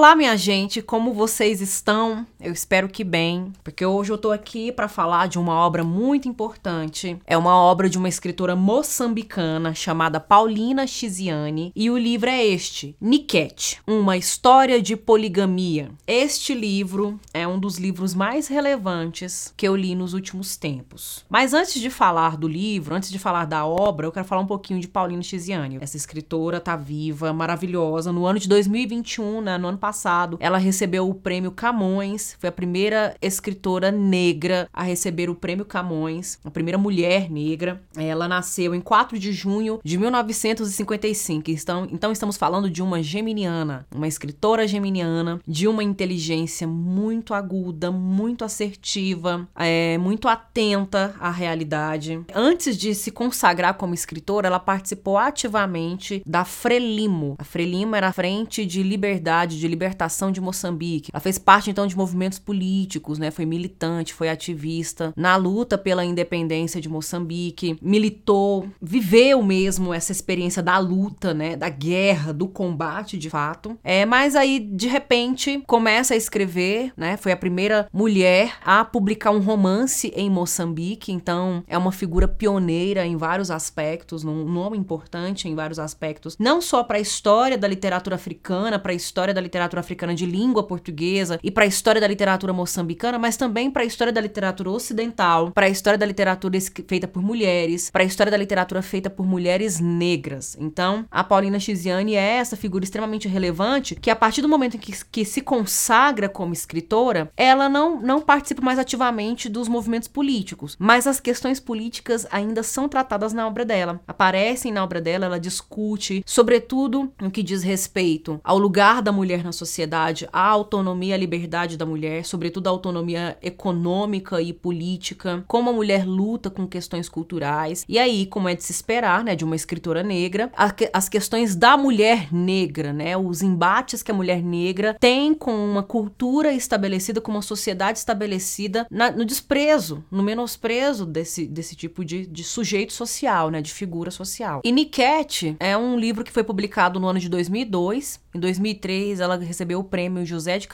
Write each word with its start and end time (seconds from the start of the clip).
Olá, 0.00 0.16
minha 0.16 0.34
gente, 0.34 0.80
como 0.80 1.12
vocês 1.12 1.60
estão? 1.60 2.26
Eu 2.42 2.52
espero 2.52 2.88
que 2.88 3.04
bem, 3.04 3.52
porque 3.62 3.84
hoje 3.84 4.10
eu 4.10 4.16
tô 4.16 4.32
aqui 4.32 4.72
para 4.72 4.88
falar 4.88 5.28
de 5.28 5.38
uma 5.38 5.52
obra 5.52 5.84
muito 5.84 6.26
importante. 6.26 7.18
É 7.26 7.36
uma 7.36 7.54
obra 7.54 7.86
de 7.86 7.98
uma 7.98 8.08
escritora 8.08 8.56
moçambicana 8.56 9.74
chamada 9.74 10.18
Paulina 10.18 10.86
Chiziane, 10.86 11.70
e 11.76 11.90
o 11.90 11.98
livro 11.98 12.30
é 12.30 12.42
este, 12.42 12.96
Niket, 12.98 13.78
uma 13.86 14.16
história 14.16 14.80
de 14.80 14.96
poligamia. 14.96 15.90
Este 16.06 16.54
livro 16.54 17.20
é 17.34 17.46
um 17.46 17.58
dos 17.58 17.76
livros 17.76 18.14
mais 18.14 18.48
relevantes 18.48 19.52
que 19.54 19.68
eu 19.68 19.76
li 19.76 19.94
nos 19.94 20.14
últimos 20.14 20.56
tempos. 20.56 21.26
Mas 21.28 21.52
antes 21.52 21.78
de 21.78 21.90
falar 21.90 22.38
do 22.38 22.48
livro, 22.48 22.94
antes 22.94 23.10
de 23.10 23.18
falar 23.18 23.44
da 23.44 23.66
obra, 23.66 24.06
eu 24.06 24.12
quero 24.12 24.26
falar 24.26 24.40
um 24.40 24.46
pouquinho 24.46 24.80
de 24.80 24.88
Paulina 24.88 25.22
Chiziane. 25.22 25.76
Essa 25.78 25.98
escritora 25.98 26.58
tá 26.58 26.74
viva, 26.74 27.34
maravilhosa. 27.34 28.10
No 28.10 28.24
ano 28.24 28.38
de 28.38 28.48
2021, 28.48 29.42
né, 29.42 29.58
no 29.58 29.68
ano 29.68 29.78
passado, 29.78 30.38
ela 30.40 30.56
recebeu 30.56 31.06
o 31.06 31.14
prêmio 31.14 31.50
Camões, 31.50 32.29
foi 32.38 32.48
a 32.48 32.52
primeira 32.52 33.16
escritora 33.20 33.90
negra 33.90 34.68
a 34.72 34.82
receber 34.82 35.30
o 35.30 35.34
prêmio 35.34 35.64
Camões, 35.64 36.38
a 36.44 36.50
primeira 36.50 36.78
mulher 36.78 37.30
negra. 37.30 37.82
Ela 37.96 38.28
nasceu 38.28 38.74
em 38.74 38.80
4 38.80 39.18
de 39.18 39.32
junho 39.32 39.80
de 39.84 39.98
1955. 39.98 41.50
Então, 41.50 41.88
então 41.90 42.12
estamos 42.12 42.36
falando 42.36 42.70
de 42.70 42.82
uma 42.82 43.02
geminiana, 43.02 43.86
uma 43.94 44.08
escritora 44.08 44.66
geminiana, 44.66 45.40
de 45.46 45.66
uma 45.66 45.82
inteligência 45.82 46.66
muito 46.66 47.34
aguda, 47.34 47.90
muito 47.90 48.44
assertiva, 48.44 49.48
é, 49.56 49.98
muito 49.98 50.28
atenta 50.28 51.14
à 51.18 51.30
realidade. 51.30 52.20
Antes 52.34 52.76
de 52.76 52.94
se 52.94 53.10
consagrar 53.10 53.74
como 53.74 53.94
escritora, 53.94 54.46
ela 54.46 54.60
participou 54.60 55.18
ativamente 55.18 56.22
da 56.26 56.44
Frelimo. 56.44 57.36
A 57.38 57.44
Frelimo 57.44 57.96
era 57.96 58.08
a 58.08 58.12
Frente 58.12 58.64
de 58.64 58.82
Liberdade 58.82 59.58
de 59.58 59.68
libertação 59.68 60.32
de 60.32 60.40
Moçambique. 60.40 61.10
Ela 61.12 61.20
fez 61.20 61.38
parte 61.38 61.70
então 61.70 61.86
de 61.86 61.96
movimentos 61.96 62.19
políticos, 62.38 63.18
né? 63.18 63.30
Foi 63.30 63.46
militante, 63.46 64.12
foi 64.12 64.28
ativista 64.28 65.12
na 65.16 65.36
luta 65.36 65.78
pela 65.78 66.04
independência 66.04 66.80
de 66.80 66.88
Moçambique, 66.88 67.78
militou, 67.80 68.68
viveu 68.80 69.42
mesmo 69.42 69.94
essa 69.94 70.12
experiência 70.12 70.62
da 70.62 70.78
luta, 70.78 71.32
né? 71.32 71.56
Da 71.56 71.68
guerra, 71.68 72.32
do 72.32 72.48
combate 72.48 73.16
de 73.16 73.30
fato. 73.30 73.78
É, 73.82 74.04
mas 74.04 74.36
aí 74.36 74.58
de 74.58 74.88
repente 74.88 75.62
começa 75.66 76.14
a 76.14 76.16
escrever, 76.16 76.92
né? 76.96 77.16
Foi 77.16 77.32
a 77.32 77.36
primeira 77.36 77.88
mulher 77.92 78.58
a 78.64 78.84
publicar 78.84 79.30
um 79.30 79.40
romance 79.40 80.12
em 80.14 80.28
Moçambique, 80.28 81.12
então 81.12 81.64
é 81.66 81.78
uma 81.78 81.92
figura 81.92 82.28
pioneira 82.28 83.06
em 83.06 83.16
vários 83.16 83.50
aspectos, 83.50 84.24
um 84.24 84.44
nome 84.44 84.76
importante 84.76 85.48
em 85.48 85.54
vários 85.54 85.78
aspectos, 85.78 86.36
não 86.38 86.60
só 86.60 86.82
para 86.82 86.98
a 86.98 87.00
história 87.00 87.56
da 87.56 87.68
literatura 87.68 88.16
africana, 88.16 88.78
para 88.78 88.92
a 88.92 88.94
história 88.94 89.32
da 89.32 89.40
literatura 89.40 89.60
literatura 89.70 89.80
africana 89.80 90.14
de 90.14 90.26
língua 90.26 90.62
portuguesa 90.62 91.38
e 91.42 91.50
para 91.50 91.64
a 91.64 91.66
história 91.66 92.00
da 92.00 92.06
literatura 92.10 92.52
moçambicana, 92.52 93.18
mas 93.18 93.36
também 93.36 93.70
para 93.70 93.82
a 93.82 93.86
história 93.86 94.12
da 94.12 94.20
literatura 94.20 94.70
ocidental, 94.70 95.50
para 95.52 95.66
a 95.66 95.68
história 95.68 95.98
da 95.98 96.06
literatura 96.06 96.58
feita 96.86 97.06
por 97.06 97.22
mulheres, 97.22 97.90
para 97.90 98.02
a 98.02 98.06
história 98.06 98.30
da 98.30 98.36
literatura 98.36 98.82
feita 98.82 99.08
por 99.08 99.26
mulheres 99.26 99.80
negras. 99.80 100.56
Então, 100.58 101.04
a 101.10 101.22
Paulina 101.22 101.60
Chiziane 101.60 102.14
é 102.14 102.36
essa 102.36 102.56
figura 102.56 102.84
extremamente 102.84 103.28
relevante 103.28 103.94
que 103.94 104.10
a 104.10 104.16
partir 104.16 104.42
do 104.42 104.48
momento 104.48 104.76
em 104.76 104.80
que, 104.80 104.92
que 105.04 105.24
se 105.24 105.40
consagra 105.40 106.28
como 106.28 106.52
escritora, 106.52 107.30
ela 107.36 107.68
não, 107.68 108.00
não 108.00 108.20
participa 108.20 108.62
mais 108.62 108.78
ativamente 108.78 109.48
dos 109.48 109.68
movimentos 109.68 110.08
políticos, 110.08 110.76
mas 110.78 111.06
as 111.06 111.20
questões 111.20 111.60
políticas 111.60 112.26
ainda 112.30 112.62
são 112.62 112.88
tratadas 112.88 113.32
na 113.32 113.46
obra 113.46 113.64
dela. 113.64 114.00
Aparecem 114.06 114.72
na 114.72 114.82
obra 114.82 115.00
dela, 115.00 115.26
ela 115.26 115.40
discute, 115.40 116.22
sobretudo 116.26 117.12
no 117.20 117.30
que 117.30 117.42
diz 117.42 117.62
respeito 117.62 118.40
ao 118.42 118.58
lugar 118.58 119.02
da 119.02 119.12
mulher 119.12 119.44
na 119.44 119.52
sociedade, 119.52 120.28
a 120.32 120.46
autonomia 120.46 121.10
e 121.10 121.12
a 121.12 121.16
liberdade 121.16 121.76
da 121.76 121.86
mulher, 121.86 121.99
sobretudo 122.24 122.66
a 122.66 122.70
autonomia 122.70 123.36
econômica 123.42 124.40
e 124.40 124.52
política, 124.52 125.44
como 125.46 125.70
a 125.70 125.72
mulher 125.72 126.06
luta 126.06 126.50
com 126.50 126.66
questões 126.66 127.08
culturais. 127.08 127.84
E 127.88 127.98
aí, 127.98 128.26
como 128.26 128.48
é 128.48 128.54
de 128.54 128.64
se 128.64 128.72
esperar, 128.72 129.24
né, 129.24 129.34
de 129.34 129.44
uma 129.44 129.56
escritora 129.56 130.02
negra, 130.02 130.50
as 130.92 131.08
questões 131.08 131.54
da 131.54 131.76
mulher 131.76 132.32
negra, 132.32 132.92
né, 132.92 133.16
os 133.16 133.42
embates 133.42 134.02
que 134.02 134.10
a 134.10 134.14
mulher 134.14 134.42
negra 134.42 134.96
tem 134.98 135.34
com 135.34 135.52
uma 135.52 135.82
cultura 135.82 136.52
estabelecida, 136.52 137.20
com 137.20 137.32
uma 137.32 137.42
sociedade 137.42 137.98
estabelecida 137.98 138.86
na, 138.90 139.10
no 139.10 139.24
desprezo, 139.24 140.04
no 140.10 140.22
menosprezo 140.22 141.04
desse, 141.06 141.46
desse 141.46 141.74
tipo 141.74 142.04
de, 142.04 142.26
de 142.26 142.44
sujeito 142.44 142.92
social, 142.92 143.50
né, 143.50 143.60
de 143.60 143.72
figura 143.72 144.10
social. 144.10 144.60
E 144.64 144.72
Niket 144.72 145.56
é 145.58 145.76
um 145.76 145.98
livro 145.98 146.24
que 146.24 146.32
foi 146.32 146.44
publicado 146.44 147.00
no 147.00 147.08
ano 147.08 147.18
de 147.18 147.28
2002. 147.28 148.20
Em 148.34 148.40
2003, 148.40 149.20
ela 149.20 149.36
recebeu 149.36 149.80
o 149.80 149.84
prêmio 149.84 150.24
José 150.24 150.58
de 150.58 150.68